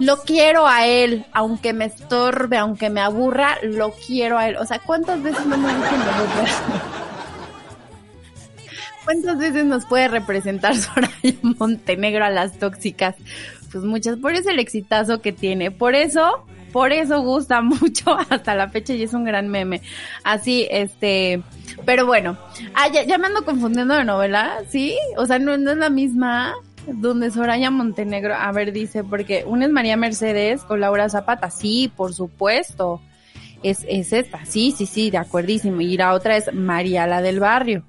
lo 0.00 0.18
quiero 0.18 0.66
a 0.66 0.86
él, 0.86 1.24
aunque 1.32 1.72
me 1.72 1.84
estorbe, 1.84 2.56
aunque 2.58 2.90
me 2.90 3.00
aburra, 3.00 3.58
lo 3.62 3.92
quiero 3.92 4.38
a 4.38 4.48
él. 4.48 4.56
O 4.56 4.66
sea, 4.66 4.80
¿cuántas 4.80 5.22
veces 5.22 5.46
no 5.46 5.56
me 5.56 5.68
dicen 5.68 5.98
nosotras? 5.98 6.62
¿Cuántas 9.06 9.38
veces 9.38 9.64
nos 9.64 9.86
puede 9.86 10.08
representar 10.08 10.76
Soraya 10.76 11.12
Montenegro 11.42 12.24
a 12.24 12.30
las 12.30 12.58
tóxicas? 12.58 13.14
Pues 13.70 13.84
muchas, 13.84 14.16
por 14.16 14.34
eso 14.34 14.50
el 14.50 14.58
exitazo 14.58 15.22
que 15.22 15.30
tiene, 15.32 15.70
por 15.70 15.94
eso, 15.94 16.44
por 16.72 16.92
eso 16.92 17.22
gusta 17.22 17.60
mucho 17.62 18.18
hasta 18.28 18.56
la 18.56 18.68
fecha 18.68 18.94
y 18.94 19.04
es 19.04 19.14
un 19.14 19.24
gran 19.24 19.48
meme. 19.48 19.80
Así, 20.24 20.66
este, 20.72 21.40
pero 21.84 22.04
bueno, 22.04 22.36
ah, 22.74 22.88
ya, 22.92 23.04
ya 23.04 23.16
me 23.16 23.28
ando 23.28 23.44
confundiendo 23.44 23.94
de 23.94 24.02
novela, 24.02 24.58
¿sí? 24.68 24.98
O 25.16 25.24
sea, 25.24 25.38
no, 25.38 25.54
es 25.54 25.60
la 25.60 25.88
misma 25.88 26.54
donde 26.88 27.30
Soraya 27.30 27.70
Montenegro, 27.70 28.34
a 28.34 28.50
ver, 28.50 28.72
dice, 28.72 29.04
porque 29.04 29.44
una 29.46 29.66
es 29.66 29.70
María 29.70 29.96
Mercedes 29.96 30.64
con 30.64 30.80
Laura 30.80 31.08
Zapata, 31.08 31.48
sí, 31.52 31.92
por 31.94 32.12
supuesto. 32.12 33.00
Es, 33.62 33.86
es 33.88 34.12
esta, 34.12 34.44
sí, 34.44 34.74
sí, 34.76 34.86
sí, 34.86 35.10
de 35.10 35.18
acuerdísimo. 35.18 35.80
Y 35.80 35.96
la 35.96 36.12
otra 36.12 36.36
es 36.36 36.52
María 36.52 37.06
la 37.06 37.22
del 37.22 37.38
barrio. 37.38 37.84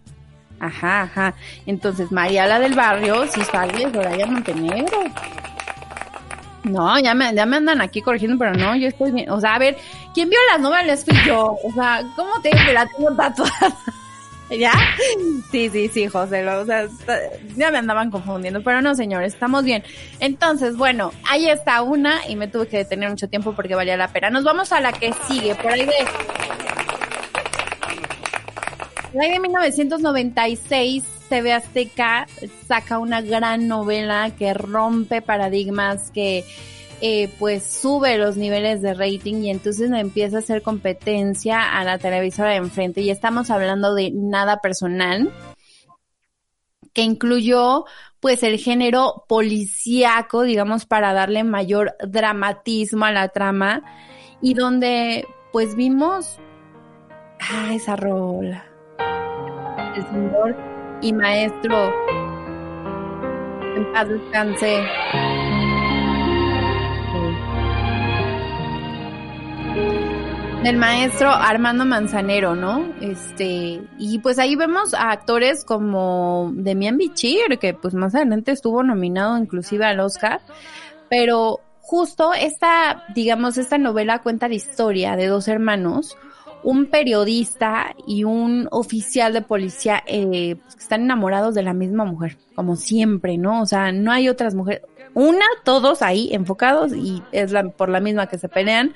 Ajá, 0.60 1.04
ajá. 1.04 1.34
Entonces, 1.66 2.12
María 2.12 2.48
la 2.48 2.60
del 2.60 2.74
barrio, 2.74 3.28
sí 3.28 3.42
sale 3.44 3.92
Soraya 3.92 4.26
Montenegro. 4.26 5.00
No, 6.64 7.00
ya 7.00 7.14
me, 7.14 7.34
ya 7.34 7.46
me 7.46 7.58
andan 7.58 7.82
aquí 7.82 8.02
corrigiendo, 8.02 8.38
pero 8.38 8.54
no, 8.54 8.76
yo 8.76 8.88
estoy 8.88 9.12
bien. 9.12 9.30
O 9.30 9.40
sea, 9.40 9.56
a 9.56 9.60
ver, 9.60 9.78
¿quién 10.14 10.30
vio 10.30 10.40
las 10.52 10.60
novelas? 10.60 11.06
Fui 11.06 11.16
yo. 11.26 11.58
O 11.64 11.72
sea, 11.74 12.04
¿cómo 12.16 12.42
te 12.42 12.50
que 12.50 12.74
la 12.74 12.86
tengo 12.88 13.16
tatuada? 13.16 13.76
¿Ya? 14.50 14.72
Sí, 15.52 15.70
sí, 15.70 15.90
sí, 15.90 16.08
José. 16.08 16.44
Lo, 16.44 16.62
o 16.62 16.66
sea, 16.66 16.88
ya 17.56 17.72
me 17.72 17.78
andaban 17.78 18.10
confundiendo, 18.10 18.64
pero 18.64 18.82
no, 18.82 18.96
señores, 18.96 19.34
estamos 19.34 19.64
bien. 19.64 19.84
Entonces, 20.20 20.78
bueno, 20.78 21.12
ahí 21.30 21.50
está 21.50 21.82
una 21.82 22.28
y 22.28 22.36
me 22.36 22.48
tuve 22.48 22.68
que 22.68 22.78
detener 22.78 23.10
mucho 23.10 23.28
tiempo 23.28 23.54
porque 23.54 23.76
valía 23.76 23.98
la 23.98 24.08
pena. 24.08 24.30
Nos 24.30 24.44
vamos 24.44 24.72
a 24.72 24.80
la 24.80 24.94
que 24.94 25.14
sigue, 25.28 25.56
por 25.56 25.72
ahí 25.72 25.86
de... 25.86 25.94
Por 29.12 29.22
ahí 29.22 29.32
de 29.32 29.40
1996, 29.40 31.04
TV 31.30 31.54
Azteca 31.54 32.28
saca 32.68 33.00
una 33.00 33.22
gran 33.22 33.68
novela 33.68 34.32
que 34.38 34.54
rompe 34.54 35.22
paradigmas, 35.22 36.12
que 36.12 36.44
eh, 37.00 37.30
pues 37.38 37.64
sube 37.64 38.18
los 38.18 38.38
niveles 38.38 38.82
de 38.82 38.94
rating 38.94 39.44
y 39.44 39.52
entonces 39.52 39.92
empieza 39.92 40.38
a 40.38 40.40
hacer 40.40 40.62
competencia 40.62 41.78
a 41.78 41.84
la 41.84 41.98
televisora 41.98 42.52
de 42.52 42.58
enfrente. 42.58 43.02
Y 43.02 43.10
estamos 43.10 43.50
hablando 43.50 43.94
de 43.94 44.12
nada 44.12 44.62
personal, 44.62 45.32
que 46.94 47.04
incluyó 47.04 47.86
pues 48.20 48.42
el 48.44 48.58
género 48.58 49.26
policíaco, 49.28 50.42
digamos, 50.42 50.86
para 50.86 51.14
darle 51.14 51.44
mayor 51.44 51.96
dramatismo 52.06 53.06
a 53.06 53.12
la 53.12 53.30
trama 53.30 53.84
y 54.42 54.54
donde 54.56 55.28
pues 55.52 55.76
vimos 55.76 56.40
ah, 57.40 57.74
esa 57.74 57.96
rola. 57.96 58.67
Señor 60.04 60.56
y 61.02 61.14
maestro 61.14 61.92
en 63.78 63.94
paz 63.94 64.10
descanse. 64.10 64.84
Del 70.64 70.78
maestro 70.78 71.30
Armando 71.30 71.86
Manzanero, 71.86 72.56
¿no? 72.56 72.92
Este, 73.00 73.82
y 74.00 74.20
pues 74.20 74.40
ahí 74.40 74.56
vemos 74.56 74.94
a 74.94 75.12
actores 75.12 75.64
como 75.64 76.52
Demian 76.56 76.98
Bichir, 76.98 77.60
que 77.60 77.74
pues 77.74 77.94
más 77.94 78.16
adelante 78.16 78.52
estuvo 78.52 78.84
nominado 78.84 79.38
inclusive 79.38 79.86
al 79.86 80.00
Oscar, 80.00 80.42
pero 81.10 81.62
justo 81.80 82.34
esta, 82.34 83.06
digamos, 83.14 83.58
esta 83.58 83.78
novela 83.78 84.24
cuenta 84.24 84.50
la 84.50 84.56
historia 84.56 85.16
de 85.16 85.28
dos 85.28 85.48
hermanos, 85.48 86.18
un 86.64 86.88
periodista 86.88 87.96
y 88.06 88.24
un 88.24 88.68
oficial 88.72 89.34
de 89.34 89.42
policía 89.42 90.04
eh, 90.06 90.56
pues, 90.62 90.76
están 90.78 91.02
enamorados 91.02 91.56
de 91.56 91.64
la 91.64 91.74
misma 91.74 92.06
mujer, 92.06 92.38
como 92.56 92.76
siempre, 92.76 93.38
¿no? 93.38 93.62
O 93.62 93.66
sea, 93.66 93.92
no 93.92 94.12
hay 94.12 94.30
otras 94.30 94.56
mujeres. 94.56 94.84
Una, 95.14 95.46
todos 95.64 96.02
ahí 96.02 96.30
enfocados 96.32 96.94
y 96.94 97.24
es 97.32 97.52
la, 97.52 97.70
por 97.70 97.90
la 97.90 98.00
misma 98.00 98.28
que 98.28 98.38
se 98.38 98.50
pelean. 98.50 98.94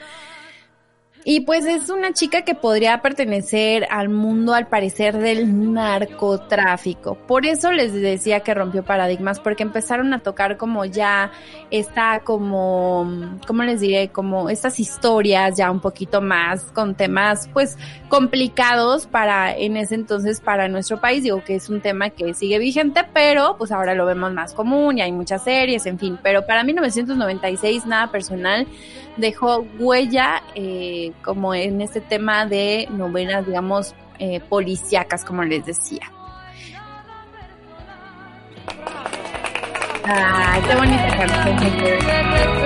Y 1.24 1.42
pues 1.42 1.66
es 1.66 1.90
una 1.90 2.14
chica 2.14 2.42
que 2.42 2.56
podría 2.56 3.02
pertenecer 3.02 3.86
al 3.92 4.10
mundo, 4.10 4.56
al 4.56 4.68
parecer, 4.68 5.18
del 5.18 5.72
narcotráfico. 5.74 7.16
Por 7.28 7.46
eso 7.46 7.72
les 7.72 7.94
decía 7.94 8.40
que 8.40 8.54
rompió 8.56 8.84
paradigmas, 8.84 9.40
porque 9.40 9.62
empezaron 9.62 10.14
a 10.14 10.20
tocar 10.20 10.58
como 10.58 10.84
ya 10.86 11.32
esta, 11.70 12.22
como, 12.22 13.38
¿cómo 13.46 13.64
les 13.64 13.82
diré? 13.82 14.10
Como 14.10 14.50
estas 14.50 14.80
historias 14.80 15.58
ya 15.58 15.70
un 15.70 15.80
poquito 15.80 16.22
más 16.22 16.64
con 16.66 16.96
temas, 16.96 17.48
pues, 17.54 17.78
complicados 18.10 19.06
para, 19.06 19.56
en 19.56 19.78
ese 19.78 19.96
entonces, 19.96 20.42
para 20.42 20.68
nuestro 20.70 21.00
país. 21.00 21.24
Digo 21.24 21.44
que 21.44 21.56
es 21.56 21.70
un 21.70 21.82
tema 21.82 22.10
que 22.10 22.34
sigue 22.34 22.58
vigente, 22.58 23.06
pero 23.14 23.58
pues 23.58 23.72
ahora 23.72 23.94
lo 23.94 24.06
vemos 24.08 24.34
más 24.34 24.54
común 24.54 24.98
y 24.98 25.02
hay 25.02 25.12
muchas 25.12 25.44
series, 25.44 25.86
en 25.86 26.00
fin. 26.00 26.18
Pero 26.24 26.48
para 26.48 26.64
1996, 26.64 27.86
nada 27.86 28.12
personal, 28.12 28.68
dejó 29.18 29.66
huella 29.80 30.42
eh, 30.56 31.12
como 31.24 31.54
en 31.54 31.82
este 31.82 32.02
tema 32.02 32.46
de 32.46 32.88
novelas, 32.92 33.46
digamos, 33.46 33.96
eh, 34.20 34.40
policíacas, 34.40 35.24
como 35.26 35.44
les 35.44 35.66
decía. 35.66 36.12
Ay, 40.04 40.62
qué 40.68 40.76
bonita 40.76 41.18
canción. 41.18 42.62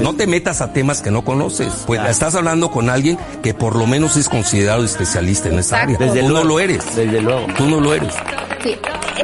No 0.00 0.14
te 0.14 0.26
metas 0.26 0.60
a 0.60 0.72
temas 0.72 1.02
que 1.02 1.10
no 1.10 1.24
conoces. 1.24 1.84
Pues 1.86 2.00
estás 2.08 2.34
hablando 2.34 2.70
con 2.70 2.88
alguien 2.88 3.18
que 3.42 3.54
por 3.54 3.76
lo 3.76 3.86
menos 3.86 4.16
es 4.16 4.28
considerado 4.28 4.84
especialista 4.84 5.48
en 5.48 5.58
esa 5.58 5.82
área. 5.82 5.96
Exacto. 5.96 6.14
Tú 6.14 6.22
no 6.22 6.30
luego. 6.30 6.48
lo 6.48 6.60
eres. 6.60 6.96
Desde 6.96 7.20
luego. 7.20 7.46
Tú 7.56 7.66
no 7.66 7.80
lo 7.80 7.94
eres. 7.94 8.14
Sí, 8.62 8.76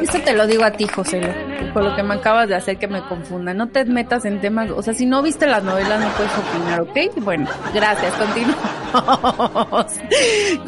eso 0.03 0.19
te 0.19 0.33
lo 0.33 0.47
digo 0.47 0.63
a 0.63 0.71
ti, 0.71 0.87
José, 0.87 1.21
por 1.73 1.83
lo 1.83 1.95
que 1.95 2.03
me 2.03 2.15
acabas 2.15 2.47
de 2.47 2.55
hacer 2.55 2.77
que 2.77 2.87
me 2.87 3.01
confunda. 3.01 3.53
No 3.53 3.69
te 3.69 3.85
metas 3.85 4.25
en 4.25 4.39
temas, 4.41 4.69
o 4.71 4.81
sea, 4.81 4.93
si 4.93 5.05
no 5.05 5.21
viste 5.21 5.47
las 5.47 5.63
novelas 5.63 5.99
no 5.99 6.09
puedes 6.09 6.31
opinar, 6.37 6.81
¿ok? 6.81 7.23
Bueno, 7.23 7.47
gracias, 7.73 8.13
continuamos. 8.13 9.93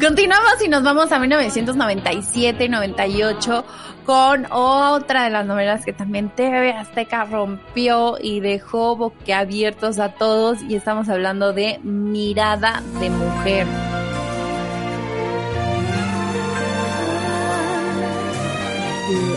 continuamos 0.00 0.64
y 0.64 0.68
nos 0.68 0.82
vamos 0.82 1.12
a 1.12 1.18
1997 1.18 2.64
y 2.64 2.68
98 2.68 3.64
con 4.04 4.46
otra 4.50 5.24
de 5.24 5.30
las 5.30 5.46
novelas 5.46 5.84
que 5.84 5.92
también 5.92 6.30
TV 6.30 6.72
Azteca 6.72 7.24
rompió 7.24 8.16
y 8.20 8.40
dejó 8.40 8.96
boquiabiertos 8.96 9.98
a 9.98 10.10
todos 10.14 10.62
y 10.62 10.74
estamos 10.74 11.08
hablando 11.08 11.52
de 11.52 11.78
Mirada 11.82 12.82
de 13.00 13.10
Mujer. 13.10 13.66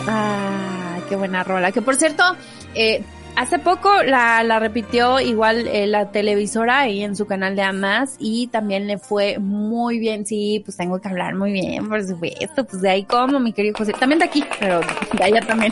Ah, 0.08 1.00
qué 1.10 1.16
buena 1.16 1.44
rola. 1.44 1.72
Que 1.72 1.82
por 1.82 1.96
cierto, 1.96 2.24
eh, 2.76 3.04
hace 3.36 3.60
poco 3.60 3.90
la, 4.04 4.60
repitió 4.60 5.20
igual 5.20 5.68
eh, 5.68 5.88
la 5.88 6.12
televisora 6.12 6.80
ahí 6.82 7.04
en 7.04 7.16
su 7.16 7.26
canal 7.26 7.56
de 7.56 7.64
Amas 7.64 8.16
y 8.20 8.48
también 8.48 8.88
le 8.88 8.98
fue 8.98 9.40
muy 9.40 10.00
bien. 10.00 10.26
Sí, 10.26 10.62
pues 10.64 10.78
tengo 10.78 11.00
que 11.00 11.08
hablar 11.08 11.36
muy 11.36 11.52
bien, 11.52 11.88
por 11.90 12.04
supuesto. 12.04 12.64
Pues 12.64 12.82
de 12.82 12.90
ahí 12.90 13.04
como, 13.04 13.40
mi 13.40 13.54
querido 13.54 13.76
José. 13.78 13.94
También 13.94 14.20
de 14.20 14.26
aquí, 14.26 14.44
pero 14.60 14.82
de 15.14 15.24
allá 15.24 15.42
también. 15.42 15.72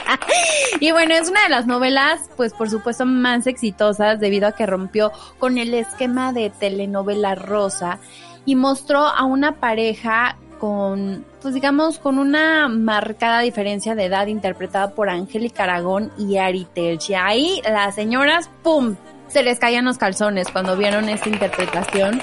y 0.80 0.90
bueno, 0.92 1.14
es 1.14 1.28
una 1.28 1.42
de 1.44 1.50
las 1.50 1.66
novelas, 1.66 2.20
pues 2.36 2.52
por 2.52 2.70
supuesto, 2.70 3.06
más 3.06 3.46
exitosas 3.46 4.20
debido 4.20 4.48
a 4.48 4.52
que 4.52 4.66
rompió 4.66 5.12
con 5.38 5.58
el 5.58 5.74
esquema 5.74 6.32
de 6.32 6.50
telenovela 6.50 7.34
rosa 7.34 7.98
y 8.44 8.56
mostró 8.56 9.06
a 9.06 9.24
una 9.24 9.60
pareja 9.60 10.36
con, 10.58 11.24
pues 11.40 11.54
digamos, 11.54 11.98
con 11.98 12.18
una 12.18 12.68
marcada 12.68 13.40
diferencia 13.40 13.94
de 13.94 14.06
edad 14.06 14.26
interpretada 14.26 14.90
por 14.90 15.08
Angélica 15.08 15.64
Aragón 15.64 16.12
y 16.18 16.36
Ari 16.36 16.66
Telchi. 16.72 17.14
Ahí 17.14 17.60
las 17.64 17.94
señoras, 17.94 18.50
¡pum! 18.62 18.96
Se 19.28 19.42
les 19.42 19.58
caían 19.58 19.84
los 19.84 19.98
calzones 19.98 20.48
cuando 20.48 20.76
vieron 20.76 21.08
esta 21.08 21.28
interpretación. 21.28 22.20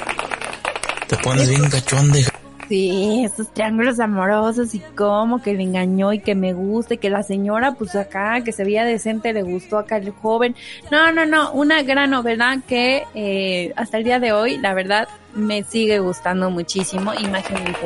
Te 1.08 1.16
pones 1.18 1.50
bien 1.50 1.70
cachón 1.70 2.12
de 2.12 2.26
Sí, 2.68 3.24
esos 3.24 3.54
triángulos 3.54 3.98
amorosos 4.02 4.76
y 4.76 4.80
cómo 4.80 5.42
que 5.42 5.54
le 5.54 5.64
engañó 5.64 6.12
y 6.12 6.20
que 6.20 6.36
me 6.36 6.52
gusta 6.52 6.96
y 6.96 6.98
que 6.98 7.10
la 7.10 7.24
señora 7.24 7.72
pues 7.72 7.96
acá 7.96 8.42
que 8.44 8.52
se 8.52 8.66
veía 8.66 8.84
decente 8.84 9.32
le 9.32 9.42
gustó 9.42 9.78
acá 9.78 9.98
el 9.98 10.12
joven. 10.12 10.54
No, 10.92 11.14
no, 11.14 11.26
no, 11.26 11.54
una 11.54 11.82
gran 11.84 12.10
novela 12.10 12.62
que 12.68 13.04
eh, 13.16 13.72
hasta 13.78 13.98
el 13.98 14.04
día 14.04 14.20
de 14.20 14.34
hoy 14.34 14.58
la 14.58 14.74
verdad 14.74 15.08
me 15.34 15.64
sigue 15.64 16.00
gustando 16.00 16.50
muchísimo. 16.50 17.14
Imagínense, 17.14 17.86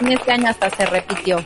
en 0.00 0.12
este 0.12 0.32
año 0.32 0.48
hasta 0.48 0.70
se 0.70 0.86
repitió. 0.86 1.44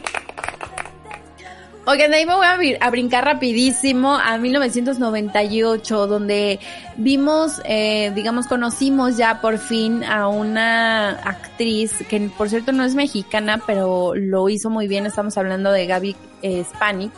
Oigan, 1.84 2.14
ahí 2.14 2.24
me 2.24 2.36
voy 2.36 2.76
a 2.80 2.90
brincar 2.90 3.24
rapidísimo 3.24 4.14
a 4.14 4.38
1998, 4.38 6.06
donde 6.06 6.60
vimos, 6.96 7.60
eh, 7.64 8.12
digamos, 8.14 8.46
conocimos 8.46 9.16
ya 9.16 9.40
por 9.40 9.58
fin 9.58 10.04
a 10.04 10.28
una 10.28 11.10
actriz 11.10 11.92
que, 12.08 12.20
por 12.38 12.48
cierto, 12.48 12.70
no 12.70 12.84
es 12.84 12.94
mexicana, 12.94 13.60
pero 13.66 14.14
lo 14.14 14.48
hizo 14.48 14.70
muy 14.70 14.86
bien. 14.86 15.06
Estamos 15.06 15.36
hablando 15.36 15.72
de 15.72 15.86
Gaby 15.86 16.16
eh, 16.42 16.64
Spanik, 16.72 17.12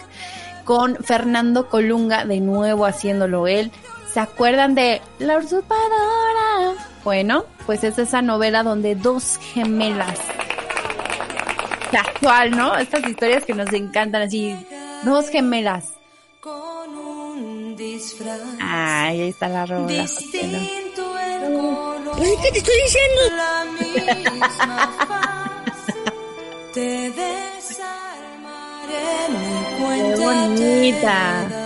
con 0.65 0.97
Fernando 0.97 1.69
Colunga, 1.69 2.25
de 2.25 2.41
nuevo 2.41 2.87
haciéndolo 2.87 3.47
él. 3.47 3.71
¿Se 4.15 4.21
acuerdan 4.21 4.75
de 4.75 5.03
La 5.19 5.37
Usurpadora? 5.37 6.73
Bueno, 7.05 7.45
pues 7.67 7.85
es 7.85 7.99
esa 7.99 8.23
novela 8.23 8.63
donde 8.63 8.95
dos 8.95 9.39
gemelas 9.53 10.19
casual, 11.95 12.51
¿no? 12.51 12.77
Estas 12.77 13.07
historias 13.09 13.45
que 13.45 13.55
nos 13.55 13.73
encantan, 13.73 14.23
así, 14.23 14.55
dos 15.05 15.29
gemelas. 15.29 15.95
Con 16.41 16.97
un 16.97 17.77
disfraz 17.77 18.41
Ay, 18.61 19.21
ahí 19.23 19.29
está 19.29 19.49
la 19.49 19.65
rola. 19.67 19.87
Distinto 19.87 21.19
el 21.19 21.55
color. 21.55 22.17
¿Qué 22.43 22.51
te 22.53 22.59
estoy 22.59 22.75
diciendo? 22.83 23.21
La 23.37 23.65
misma 23.81 24.95
faz 25.09 25.85
te 26.75 27.11
desarmaré, 27.11 27.95
Qué 29.79 30.17
bonita. 30.23 31.64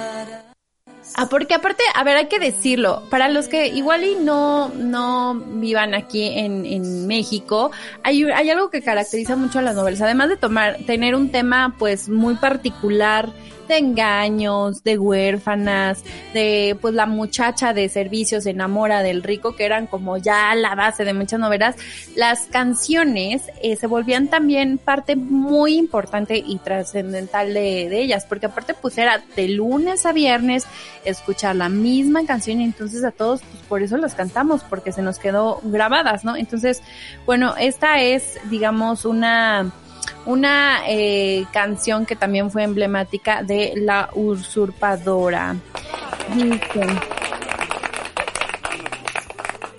Ah, 1.20 1.26
porque 1.28 1.52
aparte, 1.52 1.82
a 1.96 2.04
ver, 2.04 2.16
hay 2.16 2.26
que 2.26 2.38
decirlo, 2.38 3.02
para 3.10 3.28
los 3.28 3.48
que 3.48 3.66
igual 3.66 4.04
y 4.04 4.14
no, 4.14 4.68
no 4.68 5.34
vivan 5.34 5.92
aquí 5.92 6.28
en, 6.38 6.64
en 6.64 7.08
México, 7.08 7.72
hay, 8.04 8.22
hay 8.22 8.50
algo 8.50 8.70
que 8.70 8.82
caracteriza 8.82 9.34
mucho 9.34 9.58
a 9.58 9.62
las 9.62 9.74
novelas, 9.74 10.00
además 10.00 10.28
de 10.28 10.36
tomar, 10.36 10.76
tener 10.86 11.16
un 11.16 11.32
tema 11.32 11.74
pues 11.76 12.08
muy 12.08 12.36
particular 12.36 13.30
de 13.68 13.78
engaños, 13.78 14.82
de 14.82 14.98
huérfanas, 14.98 16.02
de 16.34 16.76
pues 16.80 16.94
la 16.94 17.06
muchacha 17.06 17.72
de 17.72 17.88
servicios 17.88 18.44
se 18.44 18.50
enamora 18.50 19.02
del 19.02 19.22
rico, 19.22 19.54
que 19.54 19.64
eran 19.64 19.86
como 19.86 20.16
ya 20.16 20.54
la 20.54 20.74
base 20.74 21.04
de 21.04 21.14
muchas 21.14 21.38
novelas, 21.38 21.76
las 22.16 22.46
canciones 22.46 23.42
eh, 23.62 23.76
se 23.76 23.86
volvían 23.86 24.28
también 24.28 24.78
parte 24.78 25.16
muy 25.16 25.76
importante 25.76 26.42
y 26.44 26.58
trascendental 26.58 27.54
de, 27.54 27.88
de 27.88 28.00
ellas, 28.00 28.26
porque 28.26 28.46
aparte 28.46 28.74
pues 28.74 28.98
era 28.98 29.22
de 29.36 29.48
lunes 29.48 30.06
a 30.06 30.12
viernes 30.12 30.66
escuchar 31.04 31.56
la 31.56 31.68
misma 31.68 32.26
canción 32.26 32.60
y 32.60 32.64
entonces 32.64 33.04
a 33.04 33.10
todos 33.10 33.40
pues 33.42 33.62
por 33.64 33.82
eso 33.82 33.96
las 33.96 34.14
cantamos, 34.14 34.62
porque 34.64 34.92
se 34.92 35.02
nos 35.02 35.18
quedó 35.18 35.60
grabadas, 35.62 36.24
¿no? 36.24 36.36
Entonces, 36.36 36.82
bueno, 37.26 37.54
esta 37.58 38.00
es 38.00 38.38
digamos 38.50 39.04
una 39.04 39.72
una 40.28 40.82
eh, 40.86 41.46
canción 41.54 42.04
que 42.04 42.14
también 42.14 42.50
fue 42.50 42.62
emblemática 42.62 43.42
de 43.42 43.72
La 43.76 44.10
Usurpadora. 44.14 45.56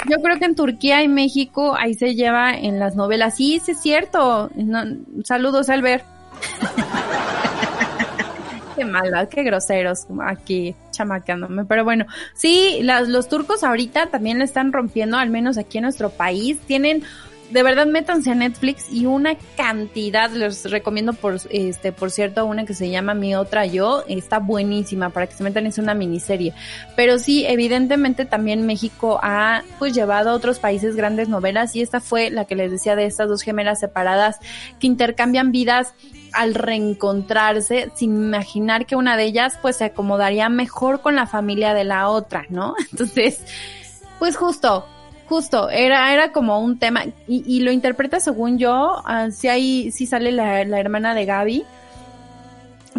Yo 0.09 0.17
creo 0.23 0.39
que 0.39 0.45
en 0.45 0.55
Turquía 0.55 1.03
y 1.03 1.07
México 1.07 1.75
ahí 1.77 1.93
se 1.93 2.15
lleva 2.15 2.55
en 2.55 2.79
las 2.79 2.95
novelas. 2.95 3.37
Sí, 3.37 3.61
sí 3.63 3.73
es 3.73 3.79
cierto. 3.79 4.49
Saludos, 5.23 5.69
Albert. 5.69 6.03
qué 8.75 8.85
maldad, 8.85 9.29
qué 9.29 9.43
groseros 9.43 10.07
aquí 10.25 10.75
chamaqueándome. 10.89 11.65
Pero 11.65 11.83
bueno, 11.83 12.07
sí, 12.33 12.79
las, 12.81 13.07
los 13.07 13.29
turcos 13.29 13.63
ahorita 13.63 14.07
también 14.07 14.39
le 14.39 14.45
están 14.45 14.73
rompiendo, 14.73 15.17
al 15.17 15.29
menos 15.29 15.59
aquí 15.59 15.77
en 15.77 15.83
nuestro 15.83 16.09
país. 16.09 16.57
Tienen 16.65 17.03
de 17.49 17.63
verdad 17.63 17.87
métanse 17.87 18.31
a 18.31 18.35
Netflix 18.35 18.91
y 18.91 19.05
una 19.05 19.35
cantidad, 19.57 20.29
les 20.31 20.69
recomiendo 20.69 21.13
por 21.13 21.37
este, 21.49 21.91
por 21.91 22.11
cierto, 22.11 22.45
una 22.45 22.65
que 22.65 22.73
se 22.73 22.89
llama 22.89 23.13
Mi 23.13 23.35
otra 23.35 23.65
yo, 23.65 24.03
está 24.07 24.39
buenísima 24.39 25.09
para 25.09 25.27
que 25.27 25.33
se 25.33 25.43
metan, 25.43 25.65
es 25.65 25.77
una 25.77 25.93
miniserie. 25.93 26.53
Pero 26.95 27.17
sí, 27.17 27.45
evidentemente 27.47 28.25
también 28.25 28.65
México 28.65 29.19
ha 29.23 29.63
pues 29.79 29.93
llevado 29.93 30.29
a 30.29 30.33
otros 30.33 30.59
países 30.59 30.95
grandes 30.95 31.27
novelas 31.27 31.75
y 31.75 31.81
esta 31.81 31.99
fue 31.99 32.29
la 32.29 32.45
que 32.45 32.55
les 32.55 32.71
decía 32.71 32.95
de 32.95 33.05
estas 33.05 33.27
dos 33.27 33.41
gemelas 33.41 33.79
separadas 33.79 34.39
que 34.79 34.87
intercambian 34.87 35.51
vidas 35.51 35.93
al 36.33 36.53
reencontrarse 36.53 37.91
sin 37.95 38.15
imaginar 38.15 38.85
que 38.85 38.95
una 38.95 39.17
de 39.17 39.23
ellas 39.23 39.57
pues 39.61 39.77
se 39.77 39.85
acomodaría 39.85 40.49
mejor 40.49 41.01
con 41.01 41.15
la 41.15 41.25
familia 41.25 41.73
de 41.73 41.83
la 41.83 42.09
otra, 42.09 42.45
¿no? 42.49 42.75
Entonces, 42.91 43.43
pues 44.19 44.37
justo, 44.37 44.85
justo, 45.29 45.69
era, 45.69 46.11
era 46.11 46.31
como 46.31 46.59
un 46.59 46.79
tema, 46.79 47.05
y, 47.27 47.43
y 47.45 47.59
lo 47.61 47.71
interpreta 47.71 48.19
según 48.19 48.57
yo, 48.57 49.03
uh, 49.07 49.31
si 49.31 49.47
ahí, 49.47 49.91
si 49.91 50.07
sale 50.07 50.31
la, 50.31 50.65
la, 50.65 50.79
hermana 50.79 51.13
de 51.13 51.25
Gaby, 51.25 51.63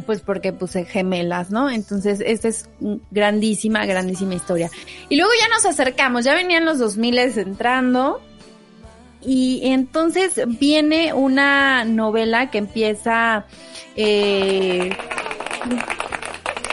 pues 0.06 0.20
porque 0.20 0.52
puse 0.52 0.84
gemelas, 0.84 1.50
¿no? 1.50 1.68
Entonces, 1.68 2.22
esta 2.24 2.46
es 2.46 2.68
grandísima, 3.10 3.84
grandísima 3.84 4.34
historia. 4.34 4.70
Y 5.08 5.16
luego 5.16 5.32
ya 5.40 5.48
nos 5.48 5.66
acercamos, 5.66 6.24
ya 6.24 6.34
venían 6.34 6.64
los 6.64 6.78
2000 6.78 7.18
entrando, 7.18 8.22
y 9.20 9.60
entonces 9.64 10.40
viene 10.46 11.12
una 11.12 11.84
novela 11.84 12.48
que 12.50 12.58
empieza, 12.58 13.44
eh, 13.96 14.96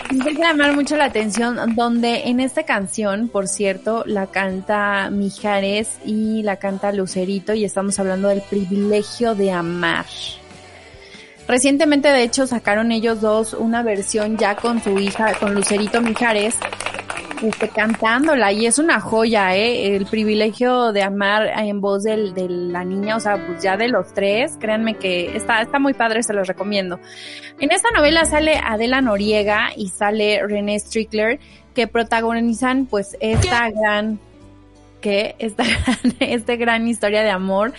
empieza 0.09 0.43
a 0.43 0.51
llamar 0.51 0.75
mucho 0.75 0.95
la 0.95 1.05
atención, 1.05 1.75
donde 1.75 2.23
en 2.25 2.39
esta 2.39 2.63
canción, 2.63 3.29
por 3.29 3.47
cierto, 3.47 4.03
la 4.05 4.27
canta 4.27 5.09
Mijares 5.09 5.99
y 6.05 6.43
la 6.43 6.57
canta 6.57 6.91
Lucerito 6.91 7.53
y 7.53 7.65
estamos 7.65 7.99
hablando 7.99 8.29
del 8.29 8.41
privilegio 8.41 9.35
de 9.35 9.51
amar. 9.51 10.05
Recientemente, 11.47 12.09
de 12.09 12.23
hecho, 12.23 12.45
sacaron 12.45 12.91
ellos 12.91 13.21
dos 13.21 13.53
una 13.53 13.81
versión 13.81 14.37
ya 14.37 14.55
con 14.55 14.83
su 14.83 14.99
hija, 14.99 15.33
con 15.39 15.55
Lucerito 15.55 16.01
Mijares, 16.01 16.55
este, 17.41 17.69
cantándola 17.69 18.51
y 18.51 18.65
es 18.65 18.79
una 18.79 18.99
joya, 18.99 19.55
¿eh? 19.55 19.95
El 19.95 20.05
privilegio 20.05 20.91
de 20.91 21.03
amar 21.03 21.47
en 21.59 21.81
voz 21.81 22.03
del, 22.03 22.33
de 22.33 22.49
la 22.49 22.83
niña, 22.83 23.15
o 23.15 23.19
sea, 23.19 23.45
pues 23.45 23.61
ya 23.61 23.77
de 23.77 23.87
los 23.87 24.13
tres, 24.13 24.57
créanme 24.59 24.95
que 24.95 25.35
está, 25.35 25.61
está 25.61 25.79
muy 25.79 25.93
padre, 25.93 26.23
se 26.23 26.33
los 26.33 26.47
recomiendo. 26.47 26.99
En 27.59 27.71
esta 27.71 27.89
novela 27.91 28.25
sale 28.25 28.59
Adela 28.63 29.01
Noriega 29.01 29.69
y 29.75 29.89
sale 29.89 30.41
René 30.45 30.79
Strickler, 30.79 31.39
que 31.73 31.87
protagonizan 31.87 32.85
pues 32.85 33.15
esta 33.19 33.69
gran, 33.69 34.19
que 35.01 35.35
esta 35.39 35.63
gran, 35.85 36.15
esta 36.19 36.55
gran 36.55 36.87
historia 36.87 37.23
de 37.23 37.29
amor. 37.29 37.73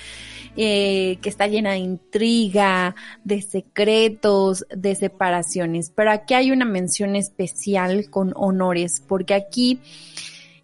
Eh, 0.61 1.19
que 1.23 1.29
está 1.29 1.47
llena 1.47 1.71
de 1.71 1.79
intriga, 1.79 2.97
de 3.23 3.43
secretos, 3.43 4.67
de 4.75 4.97
separaciones. 4.97 5.93
Pero 5.95 6.11
aquí 6.11 6.35
hay 6.35 6.51
una 6.51 6.65
mención 6.65 7.15
especial 7.15 8.11
con 8.11 8.33
honores, 8.35 9.01
porque 9.07 9.35
aquí 9.35 9.79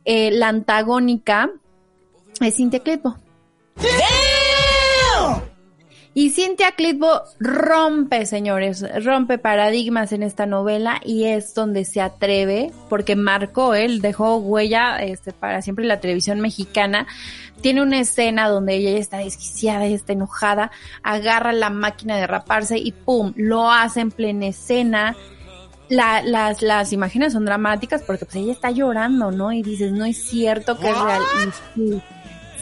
eh, 0.04 0.33
la 0.33 0.48
antagónica 0.48 1.48
es 2.40 2.57
Cintia 2.57 2.80
Clitbo. 2.80 3.16
Y 3.78 4.34
Cintia 6.44 6.72
Clitbo 6.72 7.22
rompe, 7.40 8.26
señores, 8.26 8.85
rompe 9.02 9.38
paradigmas 9.38 10.12
en 10.12 10.22
esta 10.22 10.44
novela 10.44 11.00
y 11.02 11.24
es 11.24 11.54
donde 11.54 11.87
se 11.87 12.02
atreve, 12.02 12.70
porque 12.90 13.16
marcó, 13.16 13.74
él 13.74 14.02
dejó 14.02 14.37
huella 14.37 14.98
este, 14.98 15.33
para 15.33 15.62
siempre 15.62 15.85
en 15.85 15.88
la 15.88 16.00
televisión 16.00 16.40
mexicana. 16.40 17.07
Tiene 17.62 17.80
una 17.80 17.98
escena 17.98 18.50
donde 18.50 18.74
ella 18.74 18.90
está 18.98 19.18
desquiciada 19.18 19.87
y 19.87 19.94
está 19.94 20.12
enojada, 20.12 20.70
agarra 21.02 21.54
la 21.54 21.70
máquina 21.70 22.18
de 22.18 22.26
raparse 22.26 22.76
y 22.76 22.92
¡pum! 22.92 23.33
Lo 23.37 23.70
hace 23.70 24.00
en 24.00 24.11
plena 24.11 24.48
escena. 24.48 25.16
La, 25.88 26.22
las, 26.22 26.61
las 26.61 26.92
imágenes 26.92 27.33
son 27.33 27.46
dramáticas 27.46 28.02
porque 28.02 28.26
pues 28.26 28.37
ella 28.37 28.52
está 28.52 28.70
llorando, 28.70 29.30
¿no? 29.30 29.50
Y 29.50 29.62
dices, 29.62 29.92
no 29.92 30.04
es 30.04 30.22
cierto 30.22 30.78
que 30.78 30.90
es 30.90 31.00
real. 31.00 31.22
Y 31.74 31.80
sí, 31.80 32.02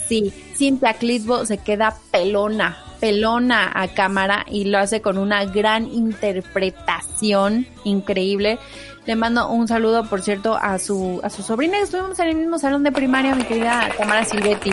sí, 0.06 0.32
Cintia 0.54 0.94
Clitbo 0.94 1.44
se 1.46 1.58
queda 1.58 1.96
pelona, 2.12 2.78
pelona 3.02 3.68
a 3.74 3.88
cámara 3.88 4.46
y 4.48 4.66
lo 4.66 4.78
hace 4.78 5.02
con 5.02 5.18
una 5.18 5.44
gran 5.44 5.92
interpretación 5.92 7.66
increíble. 7.82 8.60
Le 9.06 9.16
mando 9.16 9.48
un 9.48 9.66
saludo, 9.66 10.08
por 10.08 10.22
cierto, 10.22 10.54
a 10.54 10.78
su, 10.78 11.20
a 11.24 11.28
su 11.28 11.42
sobrina. 11.42 11.80
Estuvimos 11.80 12.16
en 12.20 12.28
el 12.28 12.36
mismo 12.36 12.60
salón 12.60 12.84
de 12.84 12.92
primaria, 12.92 13.34
mi 13.34 13.42
querida 13.42 13.88
Tamara 13.98 14.24
Silvetti. 14.24 14.70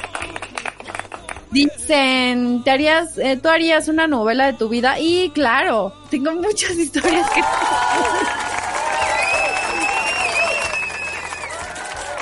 Dicen, 1.50 2.62
¿te 2.64 2.70
harías, 2.70 3.16
eh, 3.16 3.38
tú 3.42 3.48
harías 3.48 3.88
una 3.88 4.06
novela 4.06 4.44
de 4.44 4.52
tu 4.52 4.68
vida? 4.68 5.00
Y 5.00 5.30
claro, 5.30 5.94
tengo 6.10 6.34
muchas 6.34 6.72
historias 6.72 7.30
que... 7.30 7.40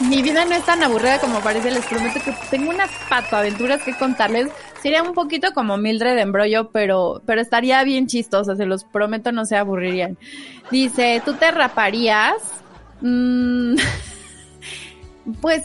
Mi 0.09 0.23
vida 0.23 0.47
no 0.47 0.55
es 0.55 0.65
tan 0.65 0.83
aburrida 0.83 1.21
como 1.21 1.41
parece, 1.41 1.71
les 1.71 1.85
prometo 1.85 2.21
que 2.25 2.33
tengo 2.51 2.71
unas 2.71 2.91
patoaventuras 3.09 3.83
que 3.83 3.95
contarles. 3.95 4.49
Sería 4.83 5.03
un 5.03 5.13
poquito 5.13 5.53
como 5.53 5.77
Mildred 5.77 6.15
de 6.15 6.23
embrollo, 6.23 6.71
pero, 6.71 7.21
pero 7.27 7.43
estaría 7.43 7.85
bien 7.85 8.07
chistosa, 8.07 8.57
se 8.57 8.65
los 8.65 8.85
prometo, 8.85 9.31
no 9.31 9.45
se 9.45 9.57
aburrirían. 9.57 10.17
Dice, 10.71 11.21
¿tú 11.23 11.35
te 11.35 11.51
raparías? 11.51 12.37
Mm, 13.03 13.75
pues 15.43 15.65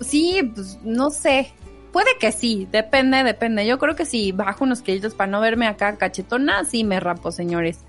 sí, 0.00 0.50
pues 0.54 0.78
no 0.82 1.10
sé. 1.10 1.52
puede 1.92 2.16
que 2.18 2.32
sí, 2.32 2.66
depende, 2.72 3.22
depende. 3.22 3.66
Yo 3.66 3.78
creo 3.78 3.94
que 3.94 4.06
si 4.06 4.32
bajo 4.32 4.64
unos 4.64 4.80
kilitos 4.80 5.14
para 5.14 5.30
no 5.30 5.40
verme 5.40 5.66
acá 5.66 5.96
cachetona, 5.96 6.64
sí 6.64 6.84
me 6.84 7.00
rapo, 7.00 7.32
señores. 7.32 7.84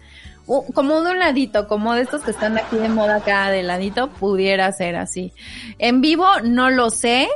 Como 0.74 1.02
de 1.02 1.12
un 1.12 1.20
ladito, 1.20 1.68
como 1.68 1.94
de 1.94 2.02
estos 2.02 2.24
que 2.24 2.32
están 2.32 2.58
aquí 2.58 2.76
de 2.76 2.90
moda 2.90 3.18
acá 3.18 3.52
de 3.52 3.62
ladito, 3.62 4.10
pudiera 4.10 4.72
ser 4.72 4.96
así. 4.96 5.32
En 5.78 6.02
vivo 6.02 6.26
no 6.44 6.72
lo 6.72 6.90
sé. 6.90 7.30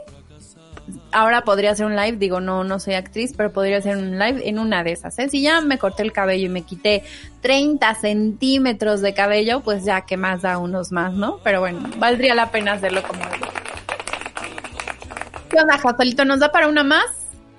Ahora 1.12 1.44
podría 1.44 1.72
hacer 1.72 1.86
un 1.86 1.96
live, 1.96 2.18
digo, 2.18 2.42
no, 2.42 2.64
no 2.64 2.80
soy 2.80 2.96
actriz, 2.96 3.34
pero 3.38 3.54
podría 3.54 3.78
hacer 3.78 3.98
un 3.98 4.18
live 4.18 4.50
en 4.50 4.58
una 4.58 4.84
de 4.84 4.94
esas. 4.94 5.18
¿eh? 5.20 5.30
Si 5.30 5.44
ya 5.44 5.62
me 5.62 5.78
corté 5.78 6.02
el 6.02 6.12
cabello 6.12 6.48
y 6.48 6.50
me 6.50 6.64
quité 6.64 7.04
30 7.42 7.94
centímetros 7.96 9.02
de 9.02 9.14
cabello, 9.14 9.62
pues 9.62 9.86
ya 9.86 10.02
que 10.02 10.18
más 10.18 10.42
da 10.42 10.58
unos 10.58 10.92
más, 10.92 11.14
¿no? 11.14 11.38
Pero 11.44 11.60
bueno, 11.60 11.88
valdría 12.00 12.34
la 12.34 12.50
pena 12.50 12.74
hacerlo 12.74 13.04
como 13.04 13.22
¿Qué 15.52 15.60
onda, 15.60 15.78
Joselito? 15.78 16.26
¿Nos 16.26 16.40
da 16.40 16.52
para 16.52 16.68
una 16.68 16.84
más? 16.84 17.06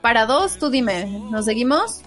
¿Para 0.00 0.26
dos? 0.26 0.58
Tú 0.58 0.68
dime. 0.68 1.06
¿Nos 1.30 1.44
seguimos? 1.44 2.02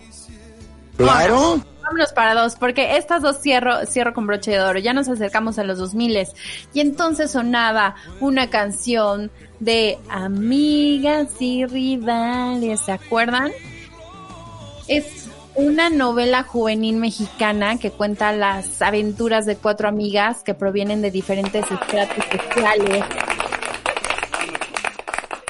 Claro. 0.98 1.64
Vámonos 1.88 2.12
para 2.12 2.34
dos, 2.34 2.58
porque 2.58 2.98
estas 2.98 3.22
dos 3.22 3.40
cierro, 3.42 3.86
cierro 3.86 4.14
con 4.14 4.28
broche 4.28 4.52
de 4.52 4.60
oro. 4.60 4.78
Ya 4.78 4.92
nos 4.92 5.08
acercamos 5.08 5.58
a 5.58 5.64
los 5.64 5.78
2000 5.78 6.28
y 6.74 6.82
entonces 6.82 7.32
sonaba 7.32 7.96
una 8.20 8.50
canción 8.50 9.32
de 9.62 9.98
amigas 10.10 11.30
y 11.40 11.66
rivales, 11.66 12.82
¿se 12.82 12.92
acuerdan? 12.92 13.54
Es 14.90 15.30
una 15.56 15.90
novela 15.90 16.44
juvenil 16.44 16.98
mexicana 16.98 17.80
que 17.80 17.92
cuenta 17.92 18.34
las 18.34 18.82
aventuras 18.82 19.46
de 19.46 19.56
cuatro 19.56 19.88
amigas 19.88 20.44
que 20.44 20.54
provienen 20.54 21.02
de 21.02 21.10
diferentes 21.10 21.64
estratos 21.72 22.26
sociales. 22.26 23.06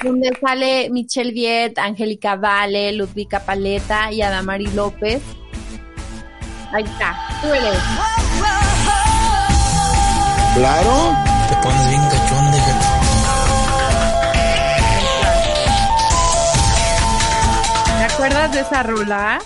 Donde 0.04 0.30
sale 0.40 0.88
Michelle 0.90 1.32
Viet, 1.32 1.78
Angélica 1.78 2.36
Vale, 2.36 2.92
Ludvika 2.92 3.40
Paleta 3.40 4.12
y 4.12 4.22
Adamari 4.22 4.68
López. 4.68 5.20
Ahí 6.72 6.84
está, 6.84 7.16
súbele. 7.40 7.70
Claro. 10.54 11.16
Te 11.48 11.56
pones 11.56 11.88
bien 11.88 12.02
cachón 12.08 12.50
de 12.52 12.58
¿Te 17.98 18.04
acuerdas 18.04 18.52
de 18.52 18.60
esa 18.60 18.82
rola? 18.82 19.38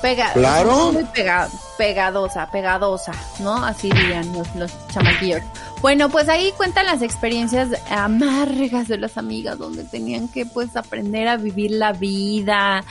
Pega, 0.00 0.32
Claro. 0.32 0.92
Muy 0.92 1.04
pega- 1.04 1.48
pegadosa, 1.78 2.50
pegadosa, 2.50 3.12
¿no? 3.38 3.64
Así 3.64 3.88
dirían 3.90 4.32
los, 4.32 4.52
los 4.56 4.72
chamaquillos. 4.88 5.40
Bueno, 5.80 6.08
pues 6.08 6.28
ahí 6.28 6.52
cuentan 6.56 6.86
las 6.86 7.02
experiencias 7.02 7.68
amargas 7.90 8.88
de 8.88 8.98
las 8.98 9.16
amigas, 9.16 9.58
donde 9.58 9.84
tenían 9.84 10.28
que 10.28 10.44
pues 10.44 10.76
aprender 10.76 11.28
a 11.28 11.36
vivir 11.36 11.70
la 11.72 11.92
vida, 11.92 12.82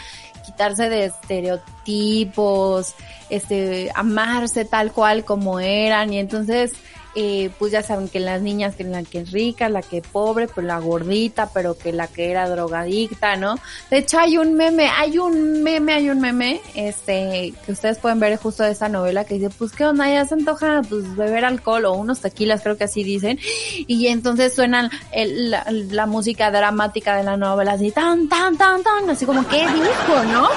quitarse 0.41 0.89
de 0.89 1.05
estereotipos, 1.05 2.95
este, 3.29 3.91
amarse 3.95 4.65
tal 4.65 4.91
cual 4.91 5.23
como 5.23 5.59
eran, 5.59 6.13
y 6.13 6.19
entonces 6.19 6.73
eh, 7.15 7.49
pues 7.59 7.71
ya 7.71 7.83
saben 7.83 8.07
que 8.09 8.19
las 8.19 8.41
niñas, 8.41 8.75
que 8.75 8.83
la 8.83 9.03
que 9.03 9.19
es 9.19 9.31
rica, 9.31 9.67
la 9.69 9.81
que 9.81 10.01
pobre, 10.01 10.47
pues 10.47 10.65
la 10.65 10.79
gordita, 10.79 11.49
pero 11.53 11.77
que 11.77 11.91
la 11.91 12.07
que 12.07 12.31
era 12.31 12.49
drogadicta, 12.49 13.35
¿no? 13.35 13.55
De 13.89 13.97
hecho 13.97 14.19
hay 14.19 14.37
un 14.37 14.53
meme, 14.55 14.87
hay 14.89 15.17
un 15.17 15.61
meme, 15.63 15.93
hay 15.93 16.09
un 16.09 16.19
meme, 16.21 16.61
este, 16.75 17.53
que 17.65 17.71
ustedes 17.71 17.97
pueden 17.99 18.19
ver 18.19 18.37
justo 18.37 18.63
de 18.63 18.71
esta 18.71 18.87
novela 18.89 19.25
que 19.25 19.35
dice, 19.35 19.49
pues 19.49 19.71
qué 19.71 19.85
onda, 19.85 20.09
ya 20.09 20.25
se 20.25 20.35
antoja 20.35 20.81
pues 20.87 21.15
beber 21.15 21.45
alcohol 21.45 21.85
o 21.85 21.93
unos 21.93 22.21
tequilas, 22.21 22.61
creo 22.61 22.77
que 22.77 22.85
así 22.85 23.03
dicen, 23.03 23.39
y 23.87 24.07
entonces 24.07 24.53
suenan 24.55 24.89
el- 25.11 25.51
la, 25.51 25.65
la 25.69 26.05
música 26.05 26.49
dramática 26.51 27.17
de 27.17 27.23
la 27.23 27.37
novela, 27.37 27.73
así 27.73 27.91
tan, 27.91 28.29
tan, 28.29 28.57
tan, 28.57 28.83
tan, 28.83 29.09
así 29.09 29.25
como, 29.25 29.47
¿qué 29.47 29.59
dijo, 29.67 30.23
no? 30.31 30.49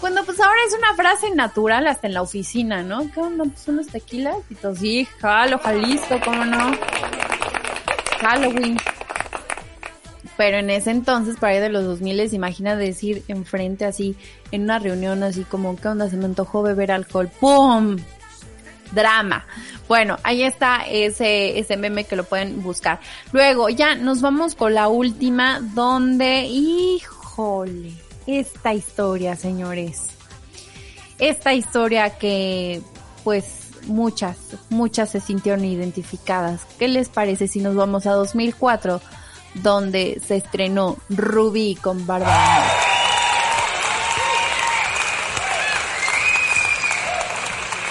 Cuando 0.00 0.24
pues 0.24 0.40
ahora 0.40 0.60
es 0.66 0.74
una 0.74 0.94
frase 0.94 1.34
natural 1.34 1.86
hasta 1.86 2.06
en 2.06 2.14
la 2.14 2.22
oficina, 2.22 2.82
¿no? 2.82 3.10
¿Qué 3.12 3.20
onda? 3.20 3.44
Pues 3.44 3.68
unos 3.68 3.86
tequilas 3.88 4.36
y 4.48 4.54
todo, 4.54 4.74
sí, 4.74 5.06
jalo, 5.18 5.58
jalisto, 5.58 6.18
¿cómo 6.24 6.44
no? 6.46 6.72
Halloween. 8.20 8.78
Pero 10.38 10.56
en 10.56 10.70
ese 10.70 10.90
entonces, 10.90 11.36
para 11.36 11.52
ahí 11.52 11.60
de 11.60 11.68
los 11.68 11.84
2000, 11.84 12.32
imagina 12.32 12.76
decir 12.76 13.22
enfrente 13.28 13.84
así, 13.84 14.16
en 14.50 14.62
una 14.62 14.78
reunión 14.78 15.22
así 15.22 15.44
como, 15.44 15.76
¿qué 15.76 15.88
onda? 15.88 16.08
Se 16.08 16.16
me 16.16 16.24
antojó 16.24 16.62
beber 16.62 16.92
alcohol. 16.92 17.30
¡Pum! 17.38 17.98
Drama. 18.92 19.44
Bueno, 19.86 20.16
ahí 20.22 20.42
está 20.42 20.82
ese, 20.88 21.58
ese 21.58 21.76
meme 21.76 22.04
que 22.04 22.16
lo 22.16 22.24
pueden 22.24 22.62
buscar. 22.62 23.00
Luego, 23.32 23.68
ya 23.68 23.96
nos 23.96 24.22
vamos 24.22 24.54
con 24.54 24.72
la 24.72 24.88
última, 24.88 25.60
donde, 25.60 26.44
híjole, 26.44 27.92
esta 28.38 28.74
historia, 28.74 29.36
señores. 29.36 30.08
Esta 31.18 31.52
historia 31.52 32.10
que, 32.18 32.80
pues, 33.24 33.70
muchas, 33.86 34.36
muchas 34.68 35.10
se 35.10 35.20
sintieron 35.20 35.64
identificadas. 35.64 36.62
¿Qué 36.78 36.88
les 36.88 37.08
parece 37.08 37.48
si 37.48 37.60
nos 37.60 37.74
vamos 37.74 38.06
a 38.06 38.12
2004, 38.12 39.00
donde 39.54 40.20
se 40.26 40.36
estrenó 40.36 40.96
Ruby 41.08 41.76
con 41.80 42.06
Bárbara? 42.06 42.64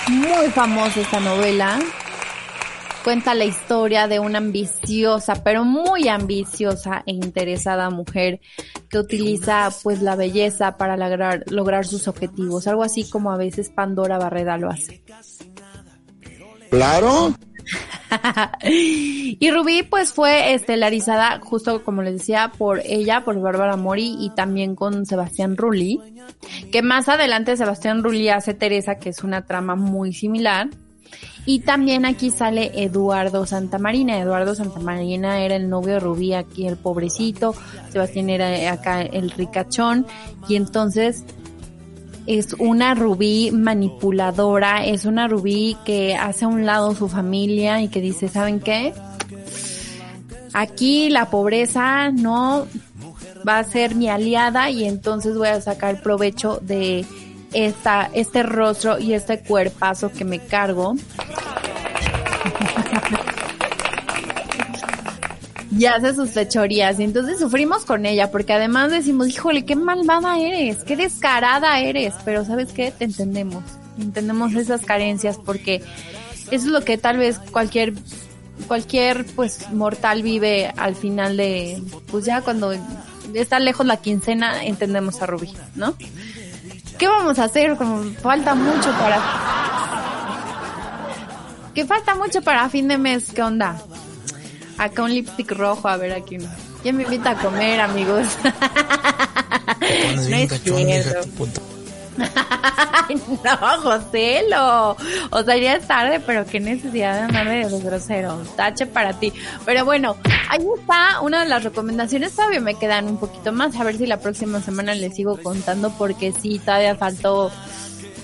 Muy 0.08 0.47
famosa 0.47 1.02
esta 1.02 1.19
novela. 1.19 1.80
Cuenta 3.04 3.34
la 3.34 3.45
historia 3.45 4.08
de 4.08 4.19
una 4.19 4.39
ambiciosa, 4.39 5.43
pero 5.43 5.63
muy 5.63 6.08
ambiciosa 6.08 7.04
e 7.06 7.12
interesada 7.12 7.89
mujer 7.89 8.39
que 8.89 8.97
utiliza 8.97 9.69
pues 9.84 10.02
la 10.02 10.15
belleza 10.15 10.78
para 10.78 10.97
lograr, 10.97 11.43
lograr 11.49 11.86
sus 11.86 12.08
objetivos. 12.08 12.67
Algo 12.67 12.84
así 12.84 13.10
como 13.10 13.32
a 13.32 13.38
veces 13.38 13.69
Pandora 13.69 14.17
Barreda 14.17 14.58
lo 14.58 14.69
hace. 14.69 15.04
Claro. 16.69 17.34
y 18.63 19.52
Rubí 19.52 19.84
pues 19.84 20.12
fue 20.12 20.54
estelarizada 20.54 21.39
justo 21.39 21.84
como 21.84 22.02
les 22.02 22.13
decía 22.15 22.52
por 22.58 22.82
ella, 22.84 23.23
por 23.23 23.39
Bárbara 23.39 23.75
Mori 23.75 24.15
y 24.19 24.32
también 24.32 24.75
con 24.75 25.06
Sebastián 25.06 25.56
Rulli, 25.58 25.99
que 26.71 26.82
más 26.82 27.10
adelante 27.10 27.58
Sebastián 27.58 28.04
Rulli 28.04 28.30
hace 28.30 28.54
Teresa, 28.54 28.95
que 28.95 29.10
es 29.10 29.23
una 29.23 29.45
trama 29.45 29.75
muy 29.75 30.13
similar. 30.13 30.69
Y 31.45 31.62
también 31.62 32.06
aquí 32.06 32.30
sale 32.30 32.72
Eduardo 32.76 33.45
Santamarina. 33.45 34.19
Eduardo 34.19 34.56
Santamarina 34.56 35.41
era 35.41 35.56
el 35.56 35.69
novio 35.69 35.95
de 35.95 36.00
Rubí, 36.00 36.34
aquí 36.34 36.67
el 36.67 36.78
pobrecito. 36.78 37.56
Sebastián 37.89 38.30
era 38.30 38.72
acá 38.72 39.02
el 39.02 39.32
ricachón. 39.32 40.06
Y 40.48 40.56
entonces 40.56 41.24
es 42.28 42.54
una 42.60 42.93
rubí 42.93 43.50
manipuladora, 43.52 44.86
es 44.86 45.06
una 45.06 45.28
rubí 45.28 45.76
que 45.84 46.15
hace 46.15 46.45
a 46.45 46.48
un 46.48 46.65
lado 46.65 46.93
su 46.93 47.10
familia 47.10 47.82
y 47.82 47.88
que 47.88 48.02
dice, 48.02 48.28
¿saben 48.28 48.60
qué? 48.60 48.93
Aquí 50.54 51.10
la 51.10 51.32
pobreza 51.32 52.12
no 52.12 52.67
va 53.48 53.58
a 53.58 53.63
ser 53.63 53.95
mi 53.95 54.10
aliada 54.10 54.69
y 54.69 54.86
entonces 54.86 55.36
voy 55.38 55.48
a 55.48 55.62
sacar 55.62 56.04
provecho 56.04 56.60
de 56.62 57.06
esta, 57.53 58.09
este 58.13 58.43
rostro 58.43 58.99
y 58.99 59.13
este 59.13 59.39
cuerpazo 59.39 60.12
que 60.12 60.25
me 60.25 60.39
cargo. 60.39 60.95
y 65.71 65.85
hace 65.85 66.13
sus 66.13 66.31
fechorías 66.31 66.99
y 66.99 67.03
entonces 67.03 67.39
sufrimos 67.39 67.85
con 67.85 68.05
ella 68.05 68.31
porque 68.31 68.53
además 68.53 68.91
decimos, 68.91 69.29
híjole, 69.29 69.63
qué 69.63 69.75
malvada 69.75 70.38
eres, 70.38 70.83
qué 70.83 70.97
descarada 70.97 71.79
eres, 71.79 72.13
pero 72.25 72.43
sabes 72.43 72.73
qué, 72.73 72.91
te 72.91 73.05
entendemos, 73.05 73.63
entendemos 73.97 74.53
esas 74.55 74.81
carencias 74.81 75.38
porque 75.38 75.81
eso 76.51 76.65
es 76.65 76.65
lo 76.65 76.81
que 76.81 76.97
tal 76.97 77.17
vez 77.17 77.39
cualquier 77.51 77.93
cualquier 78.67 79.25
pues 79.25 79.71
mortal 79.71 80.21
vive 80.21 80.73
al 80.75 80.95
final 80.95 81.38
de 81.38 81.81
pues 82.07 82.25
ya 82.25 82.41
cuando 82.41 82.73
está 83.33 83.59
lejos 83.59 83.85
la 83.85 83.97
quincena 83.97 84.65
entendemos 84.65 85.21
a 85.21 85.27
Rubí, 85.27 85.53
¿no? 85.75 85.95
¿Qué 86.99 87.07
vamos 87.07 87.39
a 87.39 87.45
hacer? 87.45 87.75
Como 87.77 88.03
falta 88.21 88.53
mucho 88.53 88.91
para 88.91 89.19
que 91.73 91.85
falta 91.85 92.13
mucho 92.15 92.41
para 92.41 92.67
fin 92.69 92.89
de 92.89 92.97
mes, 92.97 93.31
¿qué 93.33 93.41
onda? 93.41 93.81
Acá 94.77 95.03
un 95.03 95.13
lipstick 95.13 95.51
rojo, 95.53 95.88
a 95.88 95.95
ver 95.97 96.12
aquí. 96.12 96.38
¿Quién 96.83 96.97
me 96.97 97.03
invita 97.03 97.31
a 97.31 97.35
comer, 97.35 97.79
amigos? 97.79 98.27
No 100.29 100.35
es 100.35 100.62
cierto. 100.62 101.68
no, 103.43 103.58
Joselo. 103.82 104.97
O 105.32 105.43
sea, 105.43 105.58
ya 105.58 105.75
es 105.75 105.88
tarde, 105.88 106.19
pero 106.19 106.45
qué 106.45 106.60
necesidad 106.60 107.15
de 107.15 107.19
andar 107.21 107.47
de 107.47 107.62
esos 107.62 107.84
groseros. 107.84 108.55
Tache 108.55 108.86
para 108.86 109.13
ti. 109.13 109.34
Pero 109.65 109.86
bueno, 109.86 110.17
ahí 110.49 110.65
está 110.77 111.21
una 111.21 111.41
de 111.41 111.49
las 111.49 111.63
recomendaciones. 111.63 112.36
Todavía 112.36 112.60
me 112.60 112.75
quedan 112.75 113.08
un 113.08 113.17
poquito 113.17 113.51
más. 113.51 113.75
A 113.75 113.84
ver 113.84 113.97
si 113.97 114.05
la 114.05 114.19
próxima 114.19 114.62
semana 114.62 114.93
les 114.95 115.15
sigo 115.15 115.38
contando, 115.41 115.91
porque 115.97 116.32
sí, 116.32 116.60
todavía 116.60 116.95
faltó. 116.95 117.51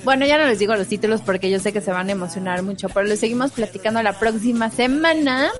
Bueno, 0.03 0.25
ya 0.25 0.37
no 0.37 0.45
les 0.45 0.59
digo 0.59 0.75
los 0.75 0.87
títulos 0.87 1.21
porque 1.21 1.49
yo 1.49 1.59
sé 1.59 1.73
que 1.73 1.81
se 1.81 1.91
van 1.91 2.09
a 2.09 2.11
emocionar 2.11 2.61
mucho, 2.61 2.89
pero 2.89 3.07
les 3.07 3.19
seguimos 3.19 3.51
platicando 3.51 4.03
la 4.03 4.19
próxima 4.19 4.69
semana. 4.69 5.51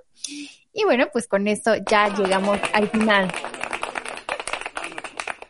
Y 0.71 0.83
bueno, 0.83 1.07
pues 1.11 1.27
con 1.27 1.47
esto 1.47 1.71
ya 1.89 2.09
llegamos 2.15 2.59
al 2.73 2.89
final 2.89 3.33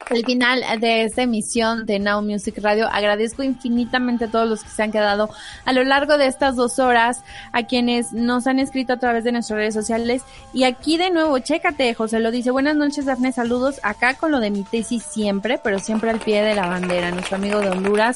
el 0.09 0.25
final 0.25 0.63
de 0.79 1.03
esta 1.03 1.23
emisión 1.23 1.85
de 1.85 1.99
Now 1.99 2.21
Music 2.21 2.59
Radio. 2.61 2.87
Agradezco 2.91 3.43
infinitamente 3.43 4.25
a 4.25 4.27
todos 4.27 4.47
los 4.47 4.63
que 4.63 4.69
se 4.69 4.83
han 4.83 4.91
quedado 4.91 5.29
a 5.65 5.73
lo 5.73 5.83
largo 5.83 6.17
de 6.17 6.27
estas 6.27 6.55
dos 6.55 6.79
horas, 6.79 7.23
a 7.51 7.63
quienes 7.63 8.13
nos 8.13 8.47
han 8.47 8.59
escrito 8.59 8.93
a 8.93 8.97
través 8.97 9.23
de 9.23 9.31
nuestras 9.31 9.57
redes 9.57 9.73
sociales. 9.73 10.23
Y 10.53 10.63
aquí 10.63 10.97
de 10.97 11.09
nuevo, 11.11 11.39
chécate, 11.39 11.93
José 11.93 12.19
lo 12.19 12.31
dice. 12.31 12.51
Buenas 12.51 12.75
noches, 12.75 13.05
Dafne, 13.05 13.31
saludos 13.31 13.79
acá 13.83 14.15
con 14.15 14.31
lo 14.31 14.39
de 14.39 14.51
mi 14.51 14.63
tesis 14.63 15.03
siempre, 15.03 15.59
pero 15.63 15.79
siempre 15.79 16.09
al 16.09 16.19
pie 16.19 16.43
de 16.43 16.55
la 16.55 16.67
bandera. 16.67 17.11
Nuestro 17.11 17.37
amigo 17.37 17.59
de 17.59 17.69
Honduras 17.69 18.15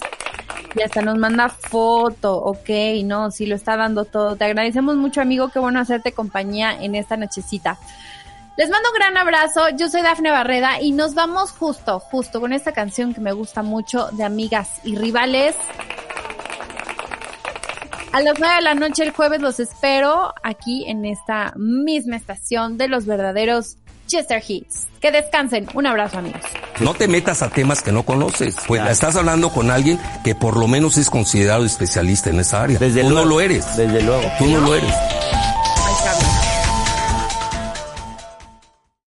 y 0.76 0.82
hasta 0.82 1.02
nos 1.02 1.18
manda 1.18 1.50
foto, 1.50 2.36
ok, 2.36 2.70
no, 3.04 3.32
sí 3.32 3.46
lo 3.46 3.56
está 3.56 3.76
dando 3.76 4.06
todo. 4.06 4.36
Te 4.36 4.46
agradecemos 4.46 4.96
mucho, 4.98 5.22
amigo, 5.22 5.50
qué 5.50 5.60
bueno 5.60 5.80
hacerte 5.80 6.12
compañía 6.12 6.72
en 6.72 6.96
esta 6.96 7.18
nochecita. 7.18 7.80
Les 8.60 8.70
mando 8.70 8.90
un 8.90 8.96
gran 8.96 9.16
abrazo, 9.16 9.70
yo 9.78 9.88
soy 9.88 10.02
Dafne 10.02 10.32
Barreda 10.32 10.82
y 10.82 10.92
nos 10.92 11.14
vamos 11.16 11.52
justo, 11.52 12.02
justo 12.02 12.42
con 12.42 12.52
esta 12.52 12.74
canción 12.74 13.14
que 13.14 13.22
me 13.22 13.32
gusta 13.32 13.64
mucho 13.64 14.10
de 14.12 14.26
Amigas 14.26 14.82
y 14.84 14.98
Rivales. 14.98 15.56
A 18.12 18.20
las 18.20 18.38
nueve 18.38 18.56
de 18.56 18.62
la 18.62 18.74
noche 18.74 19.04
el 19.04 19.12
jueves 19.12 19.40
los 19.40 19.62
espero 19.62 20.34
aquí 20.44 20.84
en 20.90 21.06
esta 21.06 21.54
misma 21.56 22.18
estación 22.18 22.78
de 22.78 22.90
los 22.90 23.06
verdaderos 23.06 23.78
Chester 24.08 24.44
Hits. 24.46 24.88
Que 25.00 25.14
descansen. 25.14 25.66
Un 25.74 25.88
abrazo 25.88 26.18
amigos. 26.18 26.42
No 26.82 26.94
te 26.94 27.08
metas 27.08 27.42
a 27.42 27.50
temas 27.50 27.82
que 27.82 27.94
no 27.94 28.04
conoces. 28.04 28.58
Pues 28.68 28.86
estás 28.90 29.16
hablando 29.16 29.52
con 29.54 29.72
alguien 29.72 29.98
que 30.26 30.36
por 30.36 30.58
lo 30.58 30.68
menos 30.68 30.98
es 30.98 31.10
considerado 31.10 31.64
especialista 31.64 32.30
en 32.30 32.42
esa 32.42 32.62
área. 32.64 32.78
Desde 32.78 33.04
Tú 33.04 33.12
luego. 33.12 33.24
no 33.24 33.30
lo 33.36 33.40
eres. 33.40 33.78
Desde 33.78 34.02
luego. 34.02 34.30
Tú 34.38 34.48
no 34.48 34.60
lo 34.60 34.76
eres. 34.76 34.94